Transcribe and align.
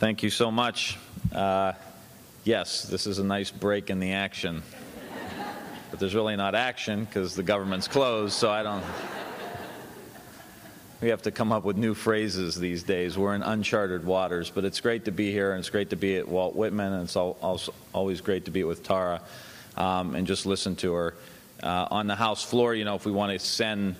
Thank 0.00 0.22
you 0.22 0.30
so 0.30 0.50
much. 0.50 0.96
Uh, 1.30 1.74
yes, 2.44 2.84
this 2.84 3.06
is 3.06 3.18
a 3.18 3.22
nice 3.24 3.50
break 3.50 3.90
in 3.90 4.00
the 4.00 4.12
action. 4.12 4.62
But 5.90 6.00
there's 6.00 6.14
really 6.14 6.36
not 6.36 6.54
action 6.54 7.04
because 7.04 7.34
the 7.34 7.42
government's 7.42 7.86
closed, 7.86 8.32
so 8.32 8.50
I 8.50 8.62
don't. 8.62 8.82
We 11.02 11.10
have 11.10 11.20
to 11.22 11.30
come 11.30 11.52
up 11.52 11.64
with 11.64 11.76
new 11.76 11.92
phrases 11.92 12.58
these 12.58 12.82
days. 12.82 13.18
We're 13.18 13.34
in 13.34 13.42
uncharted 13.42 14.06
waters, 14.06 14.48
but 14.48 14.64
it's 14.64 14.80
great 14.80 15.04
to 15.04 15.12
be 15.12 15.32
here, 15.32 15.52
and 15.52 15.60
it's 15.60 15.68
great 15.68 15.90
to 15.90 15.96
be 15.96 16.16
at 16.16 16.26
Walt 16.26 16.56
Whitman, 16.56 16.94
and 16.94 17.02
it's 17.02 17.16
also 17.16 17.74
always 17.92 18.22
great 18.22 18.46
to 18.46 18.50
be 18.50 18.64
with 18.64 18.82
Tara 18.82 19.20
um, 19.76 20.14
and 20.14 20.26
just 20.26 20.46
listen 20.46 20.76
to 20.76 20.94
her. 20.94 21.14
Uh, 21.62 21.88
on 21.90 22.06
the 22.06 22.16
House 22.16 22.42
floor, 22.42 22.74
you 22.74 22.86
know, 22.86 22.94
if 22.94 23.04
we 23.04 23.12
want 23.12 23.32
to 23.32 23.38
send 23.38 23.96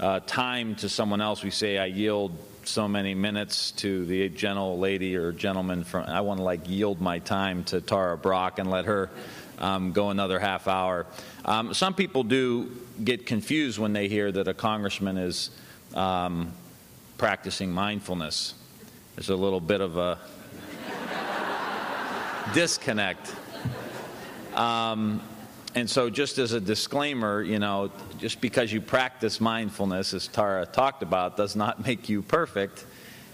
uh, 0.00 0.20
time 0.20 0.76
to 0.76 0.88
someone 0.88 1.20
else, 1.20 1.44
we 1.44 1.50
say, 1.50 1.76
I 1.76 1.84
yield 1.84 2.32
so 2.66 2.88
many 2.88 3.14
minutes 3.14 3.72
to 3.72 4.04
the 4.06 4.28
gentle 4.28 4.78
lady 4.78 5.16
or 5.16 5.32
gentleman 5.32 5.84
from, 5.84 6.04
I 6.04 6.20
want 6.20 6.38
to 6.38 6.44
like 6.44 6.68
yield 6.68 7.00
my 7.00 7.18
time 7.18 7.64
to 7.64 7.80
Tara 7.80 8.16
Brach 8.16 8.58
and 8.58 8.70
let 8.70 8.84
her 8.86 9.10
um, 9.58 9.92
go 9.92 10.10
another 10.10 10.38
half 10.38 10.68
hour. 10.68 11.06
Um, 11.44 11.74
some 11.74 11.94
people 11.94 12.24
do 12.24 12.70
get 13.02 13.26
confused 13.26 13.78
when 13.78 13.92
they 13.92 14.08
hear 14.08 14.30
that 14.30 14.48
a 14.48 14.54
congressman 14.54 15.16
is 15.18 15.50
um, 15.94 16.52
practicing 17.18 17.72
mindfulness. 17.72 18.54
There's 19.16 19.30
a 19.30 19.36
little 19.36 19.60
bit 19.60 19.80
of 19.80 19.96
a 19.96 20.18
disconnect. 22.54 23.34
Um, 24.54 25.22
and 25.74 25.88
so, 25.88 26.10
just 26.10 26.38
as 26.38 26.52
a 26.52 26.60
disclaimer, 26.60 27.42
you 27.42 27.58
know, 27.58 27.90
just 28.18 28.40
because 28.40 28.72
you 28.72 28.80
practice 28.80 29.40
mindfulness, 29.40 30.12
as 30.12 30.28
Tara 30.28 30.66
talked 30.66 31.02
about, 31.02 31.36
does 31.36 31.56
not 31.56 31.84
make 31.86 32.08
you 32.08 32.22
perfect. 32.22 32.84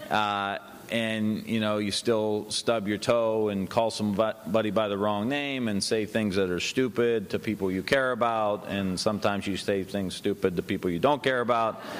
Uh, 0.09 0.57
and 0.89 1.45
you 1.45 1.59
know, 1.59 1.77
you 1.77 1.91
still 1.91 2.49
stub 2.49 2.87
your 2.87 2.97
toe 2.97 3.49
and 3.49 3.69
call 3.69 3.91
somebody 3.91 4.71
by 4.71 4.87
the 4.87 4.97
wrong 4.97 5.29
name 5.29 5.67
and 5.67 5.83
say 5.83 6.05
things 6.05 6.35
that 6.35 6.49
are 6.49 6.59
stupid 6.59 7.29
to 7.29 7.39
people 7.39 7.71
you 7.71 7.83
care 7.83 8.11
about, 8.11 8.67
and 8.67 8.99
sometimes 8.99 9.45
you 9.45 9.57
say 9.57 9.83
things 9.83 10.15
stupid 10.15 10.55
to 10.55 10.63
people 10.63 10.89
you 10.89 10.99
don't 10.99 11.23
care 11.23 11.41
about. 11.41 11.81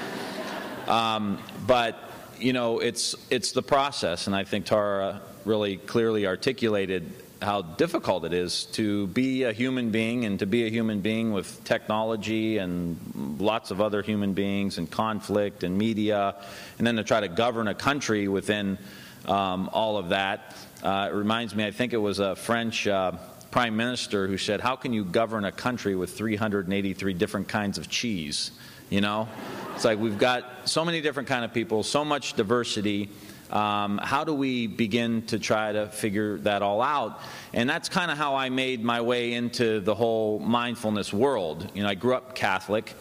Um, 0.87 1.37
but 1.67 1.99
you 2.39 2.51
know, 2.51 2.79
it's 2.79 3.15
it's 3.29 3.51
the 3.51 3.61
process, 3.61 4.25
and 4.25 4.35
I 4.35 4.43
think 4.43 4.65
Tara 4.65 5.21
really 5.45 5.77
clearly 5.77 6.25
articulated 6.25 7.13
how 7.41 7.61
difficult 7.61 8.25
it 8.25 8.33
is 8.33 8.65
to 8.65 9.07
be 9.07 9.43
a 9.43 9.53
human 9.53 9.91
being 9.91 10.25
and 10.25 10.39
to 10.39 10.45
be 10.45 10.65
a 10.65 10.69
human 10.69 10.99
being 10.99 11.31
with 11.31 11.63
technology 11.63 12.57
and 12.57 13.39
lots 13.39 13.71
of 13.71 13.79
other 13.79 14.01
human 14.01 14.33
beings 14.33 14.77
and 14.77 14.89
conflict 14.91 15.63
and 15.63 15.77
media, 15.77 16.35
and 16.77 16.85
then 16.85 16.97
to 16.97 17.03
try 17.03 17.19
to 17.19 17.27
govern 17.27 17.67
a 17.67 17.75
country 17.75 18.27
within 18.27 18.77
um, 19.25 19.69
all 19.71 19.97
of 19.97 20.09
that. 20.09 20.55
Uh, 20.83 21.09
it 21.11 21.15
reminds 21.15 21.55
me, 21.55 21.65
I 21.65 21.71
think 21.71 21.93
it 21.93 21.97
was 21.97 22.19
a 22.19 22.35
French 22.35 22.87
uh, 22.87 23.13
prime 23.51 23.75
minister 23.75 24.27
who 24.27 24.37
said, 24.37 24.59
How 24.59 24.75
can 24.75 24.93
you 24.93 25.05
govern 25.05 25.45
a 25.45 25.51
country 25.51 25.95
with 25.95 26.11
383 26.11 27.13
different 27.13 27.47
kinds 27.47 27.77
of 27.77 27.89
cheese? 27.89 28.51
You 28.89 29.01
know? 29.01 29.29
It's 29.75 29.85
like 29.85 29.99
we've 29.99 30.17
got 30.17 30.67
so 30.69 30.83
many 30.83 30.99
different 30.99 31.29
kind 31.29 31.45
of 31.45 31.53
people, 31.53 31.83
so 31.83 32.03
much 32.03 32.33
diversity 32.33 33.09
um, 33.51 33.99
how 34.01 34.23
do 34.23 34.33
we 34.33 34.67
begin 34.67 35.23
to 35.27 35.39
try 35.39 35.71
to 35.71 35.87
figure 35.87 36.37
that 36.39 36.61
all 36.61 36.81
out? 36.81 37.19
And 37.53 37.69
that's 37.69 37.89
kind 37.89 38.11
of 38.11 38.17
how 38.17 38.35
I 38.35 38.49
made 38.49 38.83
my 38.83 39.01
way 39.01 39.33
into 39.33 39.79
the 39.79 39.95
whole 39.95 40.39
mindfulness 40.39 41.11
world. 41.11 41.71
You 41.73 41.83
know, 41.83 41.89
I 41.89 41.95
grew 41.95 42.13
up 42.13 42.35
Catholic, 42.35 42.95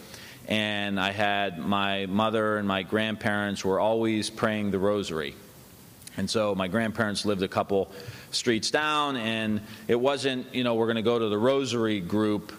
and 0.46 0.98
I 0.98 1.12
had 1.12 1.58
my 1.58 2.06
mother 2.06 2.56
and 2.56 2.66
my 2.66 2.82
grandparents 2.82 3.64
were 3.64 3.78
always 3.78 4.30
praying 4.30 4.70
the 4.70 4.78
rosary. 4.78 5.34
And 6.16 6.28
so 6.28 6.54
my 6.54 6.66
grandparents 6.66 7.24
lived 7.24 7.42
a 7.42 7.48
couple 7.48 7.92
streets 8.30 8.70
down, 8.70 9.16
and 9.16 9.60
it 9.86 10.00
wasn't, 10.00 10.52
you 10.54 10.64
know, 10.64 10.74
we're 10.74 10.86
going 10.86 10.96
to 10.96 11.02
go 11.02 11.18
to 11.18 11.28
the 11.28 11.38
rosary 11.38 12.00
group 12.00 12.52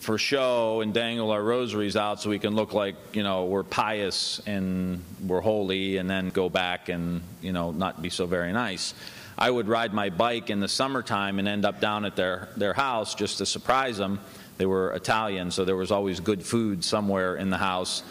for 0.00 0.18
show 0.18 0.80
and 0.82 0.92
dangle 0.92 1.30
our 1.30 1.42
rosaries 1.42 1.96
out 1.96 2.20
so 2.20 2.30
we 2.30 2.38
can 2.38 2.54
look 2.54 2.72
like 2.72 2.94
you 3.12 3.22
know 3.22 3.46
we're 3.46 3.62
pious 3.62 4.40
and 4.46 5.02
we're 5.26 5.40
holy 5.40 5.96
and 5.96 6.08
then 6.08 6.28
go 6.28 6.48
back 6.48 6.88
and 6.88 7.22
you 7.40 7.52
know 7.52 7.70
not 7.72 8.00
be 8.02 8.10
so 8.10 8.26
very 8.26 8.52
nice. 8.52 8.94
I 9.38 9.50
would 9.50 9.68
ride 9.68 9.92
my 9.92 10.08
bike 10.08 10.48
in 10.48 10.60
the 10.60 10.68
summertime 10.68 11.38
and 11.38 11.46
end 11.46 11.64
up 11.64 11.80
down 11.80 12.04
at 12.04 12.16
their 12.16 12.48
their 12.56 12.72
house 12.72 13.14
just 13.14 13.38
to 13.38 13.46
surprise 13.46 13.96
them 13.96 14.20
they 14.58 14.66
were 14.66 14.92
italian 14.92 15.50
so 15.50 15.64
there 15.64 15.76
was 15.76 15.90
always 15.90 16.20
good 16.20 16.42
food 16.42 16.84
somewhere 16.84 17.36
in 17.36 17.50
the 17.50 17.58
house. 17.58 18.02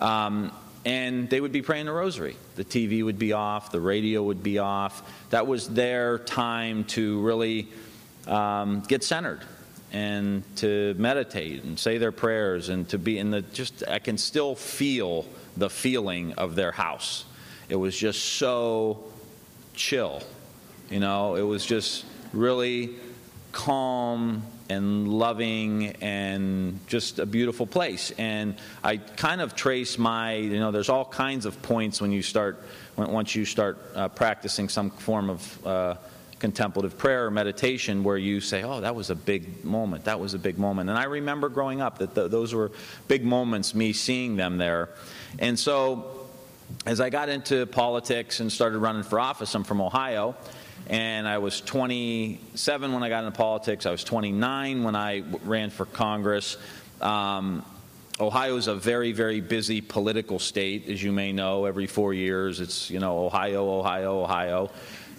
Um, 0.00 0.52
and 0.84 1.30
they 1.30 1.40
would 1.40 1.52
be 1.52 1.62
praying 1.62 1.86
the 1.86 1.92
rosary. 1.92 2.36
The 2.56 2.64
tv 2.64 3.04
would 3.04 3.18
be 3.18 3.32
off 3.32 3.70
the 3.70 3.80
radio 3.80 4.22
would 4.22 4.42
be 4.42 4.58
off. 4.58 5.02
That 5.30 5.46
was 5.46 5.68
their 5.68 6.18
time 6.18 6.84
to 6.84 7.20
really 7.20 7.68
um, 8.26 8.82
get 8.88 9.04
centered 9.04 9.40
and 9.92 10.42
to 10.56 10.94
meditate 10.98 11.62
and 11.62 11.78
say 11.78 11.98
their 11.98 12.12
prayers 12.12 12.70
and 12.70 12.88
to 12.88 12.98
be 12.98 13.18
in 13.18 13.30
the 13.30 13.42
just 13.42 13.86
I 13.86 13.98
can 13.98 14.16
still 14.16 14.54
feel 14.54 15.26
the 15.56 15.68
feeling 15.68 16.32
of 16.34 16.56
their 16.56 16.72
house. 16.72 17.26
It 17.68 17.76
was 17.76 17.96
just 17.96 18.24
so 18.24 19.04
chill. 19.74 20.22
You 20.90 21.00
know, 21.00 21.36
it 21.36 21.42
was 21.42 21.64
just 21.64 22.04
really 22.32 22.96
calm 23.52 24.42
and 24.70 25.08
loving 25.08 25.88
and 26.00 26.80
just 26.86 27.18
a 27.18 27.26
beautiful 27.26 27.66
place. 27.66 28.12
And 28.16 28.56
I 28.82 28.96
kind 28.96 29.40
of 29.40 29.54
trace 29.54 29.98
my, 29.98 30.34
you 30.34 30.58
know, 30.58 30.70
there's 30.70 30.88
all 30.88 31.04
kinds 31.04 31.44
of 31.44 31.60
points 31.62 32.00
when 32.00 32.12
you 32.12 32.22
start, 32.22 32.62
once 32.96 33.34
you 33.34 33.44
start 33.44 33.78
uh, 33.94 34.08
practicing 34.08 34.68
some 34.68 34.90
form 34.90 35.28
of 35.30 35.66
uh, 35.66 35.94
contemplative 36.42 36.98
prayer 36.98 37.26
or 37.26 37.30
meditation 37.30 38.02
where 38.02 38.18
you 38.18 38.40
say, 38.40 38.64
Oh, 38.64 38.80
that 38.80 38.96
was 38.96 39.10
a 39.10 39.14
big 39.14 39.64
moment. 39.64 40.06
That 40.06 40.18
was 40.18 40.34
a 40.34 40.40
big 40.40 40.58
moment. 40.58 40.90
And 40.90 40.98
I 40.98 41.04
remember 41.04 41.48
growing 41.48 41.80
up 41.80 41.98
that 41.98 42.16
the, 42.16 42.26
those 42.26 42.52
were 42.52 42.72
big 43.06 43.24
moments, 43.24 43.76
me 43.76 43.92
seeing 43.92 44.34
them 44.34 44.58
there. 44.58 44.88
And 45.38 45.56
so 45.56 46.26
as 46.84 47.00
I 47.00 47.10
got 47.10 47.28
into 47.28 47.64
politics 47.66 48.40
and 48.40 48.50
started 48.50 48.78
running 48.78 49.04
for 49.04 49.20
office, 49.20 49.54
I'm 49.54 49.62
from 49.62 49.80
Ohio. 49.80 50.34
And 50.88 51.28
I 51.28 51.38
was 51.38 51.60
27 51.60 52.92
when 52.92 53.04
I 53.04 53.08
got 53.08 53.24
into 53.24 53.38
politics. 53.38 53.86
I 53.86 53.92
was 53.92 54.02
29 54.02 54.82
when 54.82 54.96
I 54.96 55.22
ran 55.44 55.70
for 55.70 55.86
Congress. 55.86 56.56
Um, 57.00 57.64
Ohio 58.18 58.56
is 58.56 58.66
a 58.66 58.74
very, 58.74 59.12
very 59.12 59.40
busy 59.40 59.80
political 59.80 60.40
state, 60.40 60.88
as 60.88 61.00
you 61.00 61.12
may 61.12 61.32
know. 61.32 61.66
Every 61.66 61.86
four 61.86 62.12
years, 62.12 62.58
it's, 62.58 62.90
you 62.90 62.98
know, 62.98 63.26
Ohio, 63.26 63.78
Ohio, 63.78 64.24
Ohio 64.24 64.70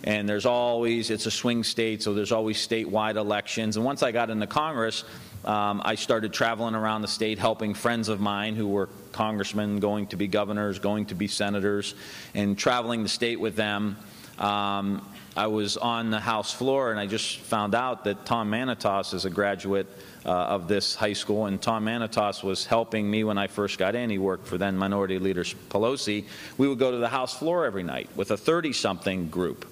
and 0.03 0.28
there's 0.28 0.46
always 0.46 1.09
it's 1.09 1.25
a 1.25 1.31
swing 1.31 1.64
state 1.64 2.03
so 2.03 2.14
there's 2.14 2.31
always 2.31 2.58
statewide 2.58 3.16
elections 3.16 3.78
and 3.78 3.86
once 3.86 4.03
i 4.03 4.12
got 4.12 4.30
into 4.30 4.47
congress 4.47 5.03
um, 5.46 5.81
i 5.86 5.96
started 5.96 6.34
traveling 6.34 6.75
around 6.75 7.02
the 7.02 7.08
state 7.08 7.40
helping 7.40 7.74
friends 7.74 8.09
of 8.09 8.19
mine 8.19 8.56
who 8.56 8.68
were 8.68 8.90
congressmen 9.12 9.80
going 9.80 10.08
to 10.08 10.16
be 10.16 10.28
governors 10.28 10.80
going 10.80 11.06
to 11.06 11.16
be 11.16 11.28
senators 11.28 11.96
and 12.34 12.58
traveling 12.58 13.03
the 13.03 13.09
state 13.09 13.40
with 13.40 13.56
them 13.56 13.97
um, 14.40 15.08
i 15.36 15.47
was 15.47 15.78
on 15.78 16.09
the 16.09 16.19
house 16.19 16.53
floor 16.53 16.92
and 16.92 17.00
i 17.00 17.06
just 17.06 17.40
found 17.40 17.74
out 17.74 18.03
that 18.03 18.25
tom 18.25 18.52
manitas 18.52 19.13
is 19.13 19.25
a 19.25 19.30
graduate 19.30 19.88
uh, 20.25 20.30
of 20.30 20.68
this 20.68 20.96
high 20.96 21.13
school, 21.13 21.47
and 21.47 21.62
Tom 21.62 21.86
Manitas 21.86 22.44
was 22.44 22.66
helping 22.66 23.09
me 23.09 23.24
when 23.24 23.38
I 23.38 23.47
first 23.47 23.78
got 23.78 23.96
in. 23.96 24.09
He 24.09 24.18
worked 24.18 24.47
for 24.47 24.58
then 24.58 24.78
Minority 24.78 25.19
Leader 25.19 25.44
Pelosi. 25.44 26.25
We 26.58 26.68
would 26.68 26.80
go 26.80 26.92
to 26.92 26.97
the 26.97 27.09
House 27.09 27.38
floor 27.38 27.66
every 27.66 27.84
night 27.84 28.09
with 28.16 28.31
a 28.31 28.38
30 28.38 28.74
something 28.74 29.28
group. 29.28 29.66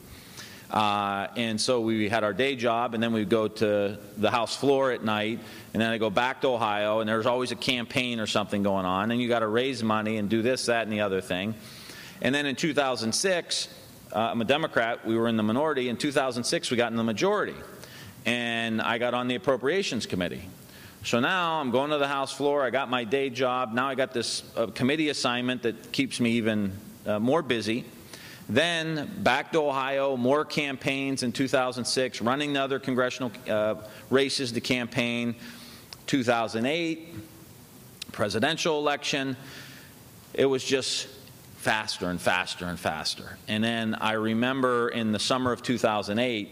Uh, 0.71 1.27
and 1.35 1.59
so 1.59 1.81
we 1.81 2.07
had 2.07 2.23
our 2.23 2.31
day 2.31 2.55
job, 2.55 2.93
and 2.93 3.03
then 3.03 3.11
we'd 3.11 3.27
go 3.27 3.49
to 3.49 3.97
the 4.17 4.31
House 4.31 4.55
floor 4.55 4.91
at 4.91 5.03
night, 5.03 5.39
and 5.73 5.81
then 5.81 5.91
I 5.91 5.97
go 5.97 6.09
back 6.09 6.41
to 6.41 6.47
Ohio, 6.47 7.01
and 7.01 7.09
there's 7.09 7.25
always 7.25 7.51
a 7.51 7.57
campaign 7.57 8.21
or 8.21 8.25
something 8.25 8.63
going 8.63 8.85
on, 8.85 9.11
and 9.11 9.21
you 9.21 9.27
got 9.27 9.39
to 9.39 9.47
raise 9.47 9.83
money 9.83 10.15
and 10.15 10.29
do 10.29 10.41
this, 10.41 10.67
that, 10.67 10.83
and 10.83 10.93
the 10.93 11.01
other 11.01 11.19
thing. 11.19 11.55
And 12.21 12.33
then 12.33 12.45
in 12.45 12.55
2006, 12.55 13.67
uh, 14.13 14.17
I'm 14.17 14.39
a 14.39 14.45
Democrat, 14.45 15.05
we 15.05 15.17
were 15.17 15.27
in 15.27 15.35
the 15.35 15.43
minority. 15.43 15.89
In 15.89 15.97
2006, 15.97 16.71
we 16.71 16.77
got 16.77 16.91
in 16.91 16.97
the 16.97 17.03
majority, 17.03 17.55
and 18.25 18.81
I 18.81 18.97
got 18.97 19.13
on 19.13 19.27
the 19.27 19.35
Appropriations 19.35 20.05
Committee. 20.05 20.47
So 21.03 21.19
now 21.19 21.59
I'm 21.59 21.71
going 21.71 21.89
to 21.89 21.97
the 21.97 22.07
House 22.07 22.31
floor, 22.31 22.63
I 22.63 22.69
got 22.69 22.89
my 22.89 23.03
day 23.03 23.29
job, 23.29 23.73
now 23.73 23.89
I 23.89 23.95
got 23.95 24.13
this 24.13 24.43
uh, 24.55 24.67
committee 24.67 25.09
assignment 25.09 25.63
that 25.63 25.91
keeps 25.91 26.21
me 26.21 26.31
even 26.33 26.71
uh, 27.05 27.19
more 27.19 27.41
busy. 27.41 27.83
Then 28.51 29.09
back 29.19 29.53
to 29.53 29.59
Ohio, 29.59 30.17
more 30.17 30.43
campaigns 30.43 31.23
in 31.23 31.31
2006, 31.31 32.19
running 32.19 32.51
the 32.51 32.61
other 32.61 32.79
congressional 32.79 33.31
uh, 33.49 33.75
races 34.09 34.51
to 34.51 34.59
campaign. 34.59 35.35
2008, 36.07 37.15
presidential 38.11 38.77
election. 38.77 39.37
It 40.33 40.45
was 40.47 40.65
just 40.65 41.07
faster 41.59 42.09
and 42.09 42.19
faster 42.19 42.65
and 42.65 42.77
faster. 42.77 43.37
And 43.47 43.63
then 43.63 43.95
I 43.95 44.13
remember 44.13 44.89
in 44.89 45.13
the 45.13 45.19
summer 45.19 45.53
of 45.53 45.63
2008, 45.63 46.49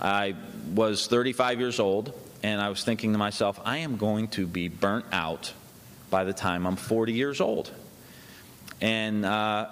I 0.00 0.36
was 0.74 1.06
35 1.06 1.60
years 1.60 1.78
old, 1.78 2.14
and 2.42 2.62
I 2.62 2.70
was 2.70 2.82
thinking 2.82 3.12
to 3.12 3.18
myself, 3.18 3.60
I 3.62 3.78
am 3.78 3.98
going 3.98 4.28
to 4.28 4.46
be 4.46 4.68
burnt 4.68 5.04
out 5.12 5.52
by 6.08 6.24
the 6.24 6.32
time 6.32 6.66
I'm 6.66 6.76
40 6.76 7.12
years 7.12 7.42
old. 7.42 7.70
And 8.80 9.26
uh, 9.26 9.68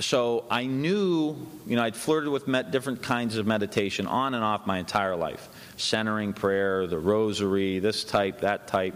so 0.00 0.44
I 0.50 0.66
knew, 0.66 1.36
you 1.66 1.76
know, 1.76 1.82
I'd 1.82 1.96
flirted 1.96 2.30
with 2.30 2.46
different 2.70 3.02
kinds 3.02 3.36
of 3.36 3.46
meditation 3.46 4.06
on 4.06 4.34
and 4.34 4.44
off 4.44 4.66
my 4.66 4.78
entire 4.78 5.16
life 5.16 5.48
centering 5.76 6.32
prayer, 6.32 6.86
the 6.86 6.98
rosary, 6.98 7.78
this 7.78 8.04
type, 8.04 8.40
that 8.40 8.68
type. 8.68 8.94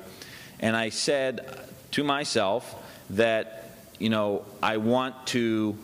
And 0.60 0.76
I 0.76 0.90
said 0.90 1.58
to 1.92 2.04
myself 2.04 2.74
that, 3.10 3.70
you 3.98 4.10
know, 4.10 4.44
I 4.62 4.76
want 4.76 5.26
to 5.28 5.76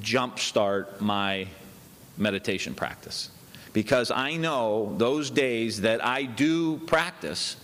jumpstart 0.00 1.00
my 1.00 1.48
meditation 2.16 2.74
practice. 2.74 3.30
Because 3.72 4.10
I 4.10 4.36
know 4.36 4.94
those 4.98 5.30
days 5.30 5.82
that 5.82 6.04
I 6.04 6.24
do 6.24 6.78
practice, 6.78 7.56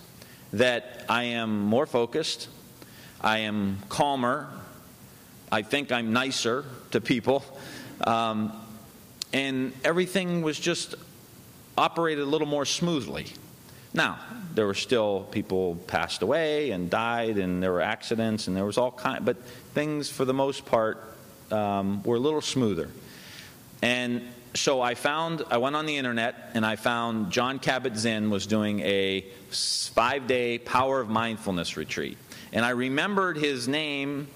that 0.53 1.05
I 1.09 1.25
am 1.25 1.61
more 1.61 1.87
focused, 1.87 2.49
I 3.21 3.39
am 3.39 3.79
calmer, 3.89 4.49
I 5.53 5.63
think 5.63 5.93
I'm 5.93 6.13
nicer 6.13 6.65
to 6.93 7.01
people, 7.01 7.45
um, 8.07 8.53
and 9.33 9.73
everything 9.85 10.43
was 10.43 10.59
just 10.59 10.95
operated 11.77 12.25
a 12.25 12.27
little 12.27 12.47
more 12.47 12.65
smoothly. 12.65 13.27
Now, 13.93 14.19
there 14.55 14.67
were 14.67 14.75
still 14.75 15.27
people 15.33 15.77
passed 15.87 16.23
away 16.23 16.71
and 16.71 16.89
died, 16.89 17.39
and 17.39 17.63
there 17.63 17.73
were 17.73 17.81
accidents, 17.81 18.47
and 18.47 18.57
there 18.57 18.65
was 18.65 18.79
all 18.79 18.93
kind. 18.93 19.25
But 19.25 19.43
things, 19.75 20.09
for 20.09 20.25
the 20.25 20.35
most 20.35 20.67
part, 20.67 21.03
um, 21.51 22.03
were 22.05 22.17
a 22.17 22.21
little 22.21 22.41
smoother. 22.41 22.89
And 23.83 24.23
so 24.55 24.81
I 24.81 24.95
found, 24.95 25.43
I 25.51 25.59
went 25.59 25.77
on 25.77 25.87
the 25.87 25.97
internet 25.97 26.51
and 26.55 26.67
I 26.67 26.77
found 26.77 27.31
John 27.31 27.59
Kabat-Zinn 27.59 28.31
was 28.31 28.47
doing 28.47 28.81
a 28.81 29.25
five 29.51 30.27
day 30.27 30.59
power 30.59 31.01
of 31.01 31.09
mindfulness 31.09 31.77
retreat. 31.77 32.19
And 32.53 32.65
I 32.65 32.71
remembered 32.71 33.37
his 33.37 33.69
name 33.69 34.29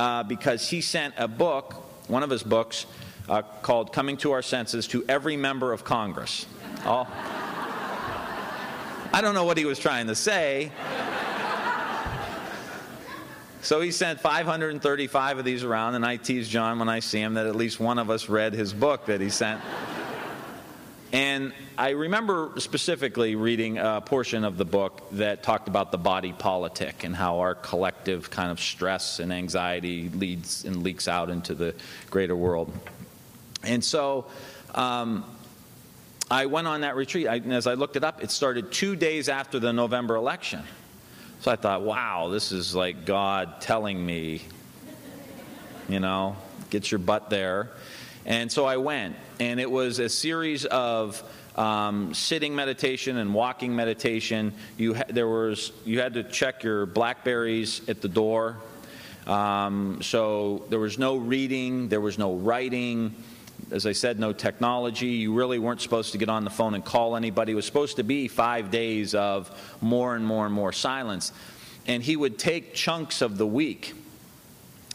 uh, 0.00 0.22
because 0.22 0.66
he 0.66 0.80
sent 0.80 1.12
a 1.18 1.28
book, 1.28 1.74
one 2.08 2.22
of 2.22 2.30
his 2.30 2.42
books, 2.42 2.86
uh, 3.28 3.42
called 3.42 3.92
Coming 3.92 4.16
to 4.16 4.32
Our 4.32 4.40
Senses, 4.40 4.86
to 4.88 5.04
every 5.10 5.36
member 5.36 5.74
of 5.74 5.84
Congress. 5.84 6.46
All, 6.86 7.06
I 9.12 9.20
don't 9.20 9.34
know 9.34 9.44
what 9.44 9.58
he 9.58 9.66
was 9.66 9.78
trying 9.78 10.06
to 10.06 10.14
say. 10.14 10.72
So 13.60 13.82
he 13.82 13.90
sent 13.90 14.20
535 14.20 15.38
of 15.38 15.44
these 15.44 15.64
around, 15.64 15.96
and 15.96 16.06
I 16.06 16.16
tease 16.16 16.48
John 16.48 16.78
when 16.78 16.88
I 16.88 17.00
see 17.00 17.20
him 17.20 17.34
that 17.34 17.46
at 17.46 17.54
least 17.54 17.78
one 17.78 17.98
of 17.98 18.08
us 18.08 18.26
read 18.30 18.54
his 18.54 18.72
book 18.72 19.04
that 19.04 19.20
he 19.20 19.28
sent. 19.28 19.60
And 21.12 21.52
I 21.76 21.90
remember 21.90 22.52
specifically 22.58 23.34
reading 23.34 23.78
a 23.78 24.00
portion 24.00 24.44
of 24.44 24.56
the 24.56 24.64
book 24.64 25.02
that 25.12 25.42
talked 25.42 25.66
about 25.66 25.90
the 25.90 25.98
body 25.98 26.32
politic 26.32 27.02
and 27.02 27.16
how 27.16 27.40
our 27.40 27.56
collective 27.56 28.30
kind 28.30 28.52
of 28.52 28.60
stress 28.60 29.18
and 29.18 29.32
anxiety 29.32 30.08
leads 30.08 30.64
and 30.64 30.84
leaks 30.84 31.08
out 31.08 31.28
into 31.28 31.54
the 31.54 31.74
greater 32.10 32.36
world. 32.36 32.72
And 33.64 33.84
so 33.84 34.26
um, 34.72 35.24
I 36.30 36.46
went 36.46 36.68
on 36.68 36.82
that 36.82 36.94
retreat. 36.94 37.26
I, 37.26 37.36
and 37.36 37.52
as 37.52 37.66
I 37.66 37.74
looked 37.74 37.96
it 37.96 38.04
up, 38.04 38.22
it 38.22 38.30
started 38.30 38.70
two 38.70 38.94
days 38.94 39.28
after 39.28 39.58
the 39.58 39.72
November 39.72 40.14
election. 40.14 40.62
So 41.40 41.50
I 41.50 41.56
thought, 41.56 41.82
wow, 41.82 42.28
this 42.28 42.52
is 42.52 42.72
like 42.72 43.04
God 43.04 43.60
telling 43.60 44.04
me, 44.04 44.42
you 45.88 45.98
know, 45.98 46.36
get 46.68 46.88
your 46.92 47.00
butt 47.00 47.30
there. 47.30 47.70
And 48.24 48.52
so 48.52 48.64
I 48.64 48.76
went, 48.76 49.16
and 49.40 49.58
it 49.58 49.70
was 49.70 49.98
a 49.98 50.08
series 50.08 50.66
of 50.66 51.22
um, 51.56 52.12
sitting 52.12 52.54
meditation 52.54 53.16
and 53.16 53.32
walking 53.32 53.74
meditation. 53.74 54.52
You 54.76 54.94
ha- 54.94 55.04
there 55.08 55.26
was 55.26 55.72
you 55.84 55.98
had 55.98 56.14
to 56.14 56.22
check 56.22 56.62
your 56.62 56.86
blackberries 56.86 57.88
at 57.88 58.02
the 58.02 58.08
door. 58.08 58.58
Um, 59.26 60.00
so 60.02 60.64
there 60.68 60.78
was 60.78 60.98
no 60.98 61.16
reading, 61.16 61.88
there 61.88 62.00
was 62.00 62.18
no 62.18 62.34
writing. 62.34 63.14
As 63.70 63.86
I 63.86 63.92
said, 63.92 64.18
no 64.18 64.32
technology. 64.32 65.06
You 65.06 65.34
really 65.34 65.58
weren't 65.58 65.80
supposed 65.80 66.12
to 66.12 66.18
get 66.18 66.28
on 66.28 66.44
the 66.44 66.50
phone 66.50 66.74
and 66.74 66.84
call 66.84 67.14
anybody. 67.14 67.52
It 67.52 67.54
was 67.54 67.66
supposed 67.66 67.96
to 67.96 68.02
be 68.02 68.26
five 68.26 68.70
days 68.70 69.14
of 69.14 69.50
more 69.80 70.16
and 70.16 70.26
more 70.26 70.44
and 70.44 70.54
more 70.54 70.72
silence. 70.72 71.32
And 71.86 72.02
he 72.02 72.16
would 72.16 72.38
take 72.38 72.74
chunks 72.74 73.22
of 73.22 73.38
the 73.38 73.46
week 73.46 73.94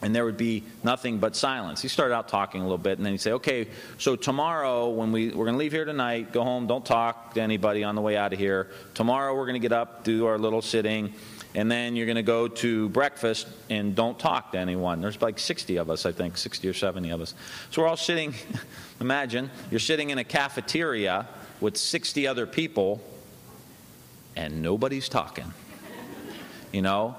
and 0.02 0.16
there 0.16 0.26
would 0.26 0.38
be 0.38 0.64
nothing 0.84 1.20
but 1.20 1.36
silence. 1.36 1.82
He 1.82 1.88
started 1.88 2.14
out 2.14 2.28
talking 2.28 2.62
a 2.62 2.64
little 2.64 2.78
bit, 2.78 2.98
and 2.98 3.06
then 3.06 3.14
he'd 3.14 3.22
say, 3.22 3.32
"Okay, 3.34 3.68
so 3.98 4.16
tomorrow 4.16 4.90
when 4.90 5.12
we 5.12 5.30
we're 5.30 5.46
going 5.46 5.54
to 5.54 5.60
leave 5.60 5.72
here 5.72 5.86
tonight, 5.86 6.34
go 6.34 6.44
home, 6.44 6.68
don't 6.68 6.86
talk 6.86 7.34
to 7.36 7.42
anybody 7.42 7.84
on 7.84 7.96
the 7.96 8.02
way 8.02 8.18
out 8.18 8.34
of 8.34 8.40
here. 8.40 8.70
Tomorrow 8.94 9.36
we're 9.36 9.46
going 9.46 9.60
to 9.62 9.68
get 9.68 9.72
up, 9.72 10.04
do 10.04 10.26
our 10.26 10.38
little 10.38 10.62
sitting, 10.62 11.14
and 11.54 11.72
then 11.72 11.96
you're 11.96 12.06
going 12.06 12.18
to 12.18 12.24
go 12.24 12.48
to 12.48 12.90
breakfast 12.90 13.48
and 13.70 13.96
don't 13.96 14.20
talk 14.20 14.52
to 14.52 14.60
anyone." 14.60 15.02
There's 15.02 15.22
like 15.22 15.40
60 15.40 15.78
of 15.78 15.90
us, 15.90 16.06
I 16.06 16.12
think, 16.12 16.38
60 16.38 16.68
or 16.68 16.74
70 16.74 17.10
of 17.12 17.22
us. 17.22 17.34
So 17.72 17.82
we're 17.82 17.88
all 17.88 17.98
sitting. 17.98 18.34
imagine 19.00 19.50
you're 19.72 19.80
sitting 19.80 20.10
in 20.10 20.18
a 20.18 20.24
cafeteria 20.24 21.28
with 21.62 21.78
60 21.78 22.28
other 22.28 22.46
people, 22.46 23.02
and 24.36 24.62
nobody's 24.62 25.08
talking. 25.08 25.54
You 26.72 26.82
know, 26.82 27.16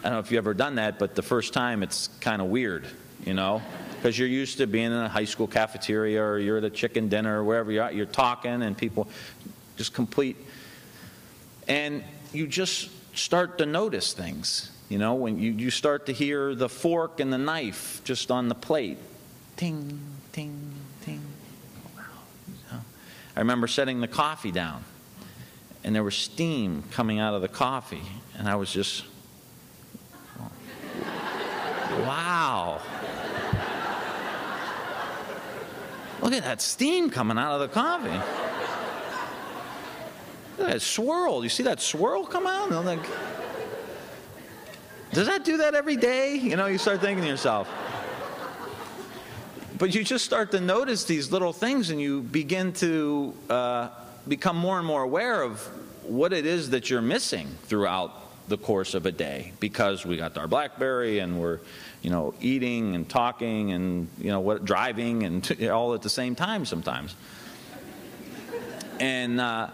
I 0.00 0.04
don't 0.04 0.12
know 0.12 0.18
if 0.20 0.30
you've 0.30 0.38
ever 0.38 0.54
done 0.54 0.76
that, 0.76 0.98
but 0.98 1.14
the 1.14 1.22
first 1.22 1.52
time 1.52 1.82
it's 1.82 2.08
kind 2.20 2.40
of 2.40 2.48
weird, 2.48 2.86
you 3.26 3.34
know, 3.34 3.60
because 3.96 4.18
you're 4.18 4.28
used 4.28 4.56
to 4.58 4.66
being 4.66 4.86
in 4.86 4.92
a 4.92 5.08
high 5.10 5.26
school 5.26 5.46
cafeteria 5.46 6.22
or 6.22 6.38
you're 6.38 6.56
at 6.56 6.64
a 6.64 6.70
chicken 6.70 7.10
dinner 7.10 7.40
or 7.40 7.44
wherever 7.44 7.70
you're 7.70 7.84
at, 7.84 7.94
you're 7.94 8.06
talking 8.06 8.62
and 8.62 8.78
people 8.78 9.08
just 9.76 9.92
complete. 9.92 10.38
And 11.68 12.02
you 12.32 12.46
just 12.46 12.88
start 13.14 13.58
to 13.58 13.66
notice 13.66 14.14
things, 14.14 14.72
you 14.88 14.96
know, 14.96 15.14
when 15.14 15.38
you, 15.38 15.52
you 15.52 15.70
start 15.70 16.06
to 16.06 16.12
hear 16.12 16.54
the 16.54 16.68
fork 16.68 17.20
and 17.20 17.30
the 17.30 17.38
knife 17.38 18.00
just 18.04 18.30
on 18.30 18.48
the 18.48 18.54
plate. 18.54 18.96
Ting, 19.56 20.00
ting, 20.32 20.72
ting. 21.04 21.20
I 23.36 23.40
remember 23.40 23.66
setting 23.66 24.00
the 24.00 24.08
coffee 24.08 24.50
down 24.50 24.82
and 25.84 25.94
there 25.94 26.02
was 26.02 26.16
steam 26.16 26.84
coming 26.90 27.18
out 27.18 27.34
of 27.34 27.42
the 27.42 27.48
coffee 27.48 28.02
and 28.38 28.48
I 28.48 28.56
was 28.56 28.72
just 28.72 29.04
Wow. 31.98 32.80
Look 36.22 36.32
at 36.32 36.42
that 36.44 36.60
steam 36.60 37.10
coming 37.10 37.38
out 37.38 37.54
of 37.54 37.60
the 37.60 37.68
coffee. 37.68 38.10
Look 40.58 40.68
at 40.68 40.72
that 40.74 40.82
swirl. 40.82 41.42
You 41.42 41.48
see 41.48 41.62
that 41.64 41.80
swirl 41.80 42.24
come 42.24 42.46
out? 42.46 42.70
Like, 42.84 43.00
does 45.12 45.26
that 45.26 45.44
do 45.44 45.56
that 45.58 45.74
every 45.74 45.96
day? 45.96 46.36
You 46.36 46.56
know, 46.56 46.66
you 46.66 46.78
start 46.78 47.00
thinking 47.00 47.24
to 47.24 47.28
yourself. 47.28 47.68
But 49.78 49.94
you 49.94 50.04
just 50.04 50.26
start 50.26 50.50
to 50.50 50.60
notice 50.60 51.04
these 51.04 51.32
little 51.32 51.54
things 51.54 51.88
and 51.88 52.00
you 52.00 52.20
begin 52.20 52.74
to 52.74 53.34
uh, 53.48 53.88
become 54.28 54.56
more 54.56 54.76
and 54.78 54.86
more 54.86 55.02
aware 55.02 55.42
of 55.42 55.60
what 56.02 56.34
it 56.34 56.44
is 56.44 56.70
that 56.70 56.90
you're 56.90 57.00
missing 57.00 57.48
throughout 57.64 58.29
the 58.50 58.58
course 58.58 58.94
of 58.94 59.06
a 59.06 59.12
day 59.12 59.52
because 59.60 60.04
we 60.04 60.18
got 60.18 60.36
our 60.36 60.46
Blackberry 60.46 61.20
and 61.20 61.40
we're, 61.40 61.60
you 62.02 62.10
know, 62.10 62.34
eating 62.40 62.94
and 62.94 63.08
talking 63.08 63.72
and, 63.72 64.08
you 64.18 64.28
know, 64.28 64.40
what, 64.40 64.64
driving 64.64 65.22
and 65.22 65.62
all 65.72 65.94
at 65.94 66.02
the 66.02 66.10
same 66.10 66.34
time 66.34 66.66
sometimes. 66.66 67.14
and 68.98 69.40
uh, 69.40 69.70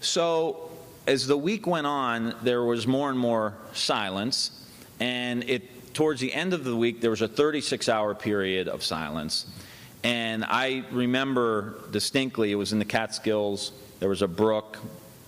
so 0.00 0.70
as 1.06 1.26
the 1.26 1.36
week 1.36 1.66
went 1.66 1.86
on, 1.86 2.36
there 2.42 2.62
was 2.62 2.86
more 2.86 3.10
and 3.10 3.18
more 3.18 3.54
silence. 3.72 4.68
And 5.00 5.42
it, 5.48 5.94
towards 5.94 6.20
the 6.20 6.32
end 6.32 6.52
of 6.52 6.64
the 6.64 6.76
week, 6.76 7.00
there 7.00 7.10
was 7.10 7.22
a 7.22 7.28
36 7.28 7.88
hour 7.88 8.14
period 8.14 8.68
of 8.68 8.84
silence. 8.84 9.46
And 10.04 10.44
I 10.44 10.84
remember 10.90 11.76
distinctly, 11.90 12.52
it 12.52 12.56
was 12.56 12.72
in 12.72 12.78
the 12.78 12.84
Catskills. 12.84 13.72
There 14.00 14.08
was 14.08 14.22
a 14.22 14.28
brook 14.28 14.78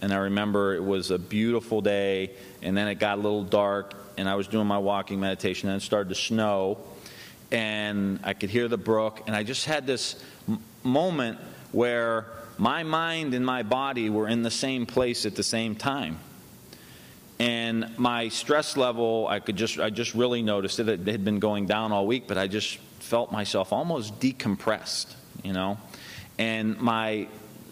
and 0.04 0.12
I 0.12 0.18
remember 0.18 0.74
it 0.74 0.84
was 0.84 1.10
a 1.10 1.18
beautiful 1.18 1.80
day, 1.80 2.32
and 2.60 2.76
then 2.76 2.88
it 2.88 2.96
got 2.96 3.16
a 3.16 3.22
little 3.22 3.42
dark, 3.42 3.94
and 4.18 4.28
I 4.28 4.34
was 4.34 4.46
doing 4.46 4.66
my 4.66 4.76
walking 4.76 5.18
meditation, 5.18 5.70
and 5.70 5.80
it 5.80 5.84
started 5.84 6.10
to 6.10 6.14
snow, 6.14 6.78
and 7.50 8.20
I 8.22 8.34
could 8.34 8.50
hear 8.50 8.68
the 8.68 8.76
brook, 8.76 9.22
and 9.26 9.34
I 9.34 9.44
just 9.44 9.64
had 9.64 9.86
this 9.86 10.22
m- 10.46 10.60
moment 10.82 11.38
where 11.72 12.26
my 12.58 12.82
mind 12.82 13.32
and 13.32 13.46
my 13.46 13.62
body 13.62 14.10
were 14.10 14.28
in 14.28 14.42
the 14.42 14.50
same 14.50 14.84
place 14.84 15.24
at 15.24 15.36
the 15.36 15.42
same 15.42 15.74
time. 15.74 16.18
And 17.38 17.96
my 17.96 18.28
stress 18.28 18.76
level, 18.76 19.26
I 19.26 19.40
could 19.40 19.56
just, 19.56 19.80
I 19.80 19.88
just 19.88 20.14
really 20.14 20.42
noticed 20.42 20.80
it. 20.80 20.86
It 20.86 21.06
had 21.06 21.24
been 21.24 21.40
going 21.40 21.64
down 21.64 21.92
all 21.92 22.06
week, 22.06 22.28
but 22.28 22.36
I 22.36 22.46
just 22.46 22.76
felt 23.00 23.32
myself 23.32 23.72
almost 23.72 24.20
decompressed, 24.20 25.14
you 25.42 25.54
know. 25.54 25.78
And 26.38 26.78
my 26.78 27.26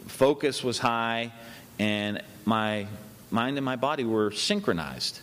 focus 0.07 0.65
was 0.65 0.79
high 0.79 1.31
and 1.79 2.23
my 2.45 2.87
mind 3.31 3.57
and 3.57 3.65
my 3.65 3.77
body 3.77 4.05
were 4.05 4.31
synchronized. 4.31 5.21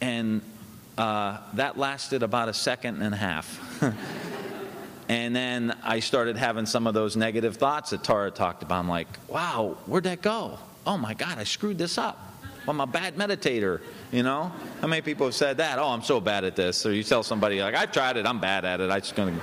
And 0.00 0.42
uh, 0.98 1.38
that 1.54 1.78
lasted 1.78 2.22
about 2.22 2.48
a 2.48 2.54
second 2.54 3.02
and 3.02 3.14
a 3.14 3.16
half. 3.16 3.82
and 5.08 5.34
then 5.34 5.76
I 5.82 6.00
started 6.00 6.36
having 6.36 6.66
some 6.66 6.86
of 6.86 6.94
those 6.94 7.16
negative 7.16 7.56
thoughts 7.56 7.90
that 7.90 8.04
Tara 8.04 8.30
talked 8.30 8.62
about. 8.62 8.78
I'm 8.80 8.88
like, 8.88 9.08
wow, 9.28 9.76
where'd 9.86 10.04
that 10.04 10.22
go? 10.22 10.58
Oh 10.86 10.98
my 10.98 11.14
God, 11.14 11.38
I 11.38 11.44
screwed 11.44 11.78
this 11.78 11.98
up. 11.98 12.32
I'm 12.68 12.80
a 12.80 12.86
bad 12.86 13.16
meditator. 13.16 13.80
You 14.12 14.22
know, 14.22 14.52
how 14.80 14.86
many 14.86 15.02
people 15.02 15.26
have 15.26 15.34
said 15.34 15.56
that? 15.56 15.78
Oh, 15.78 15.88
I'm 15.88 16.02
so 16.02 16.20
bad 16.20 16.44
at 16.44 16.54
this. 16.54 16.84
Or 16.86 16.92
you 16.92 17.02
tell 17.02 17.22
somebody 17.22 17.60
like, 17.60 17.74
I've 17.74 17.90
tried 17.90 18.16
it, 18.16 18.26
I'm 18.26 18.40
bad 18.40 18.64
at 18.64 18.80
it. 18.80 18.90
I'm 18.90 19.00
just 19.00 19.16
gonna 19.16 19.38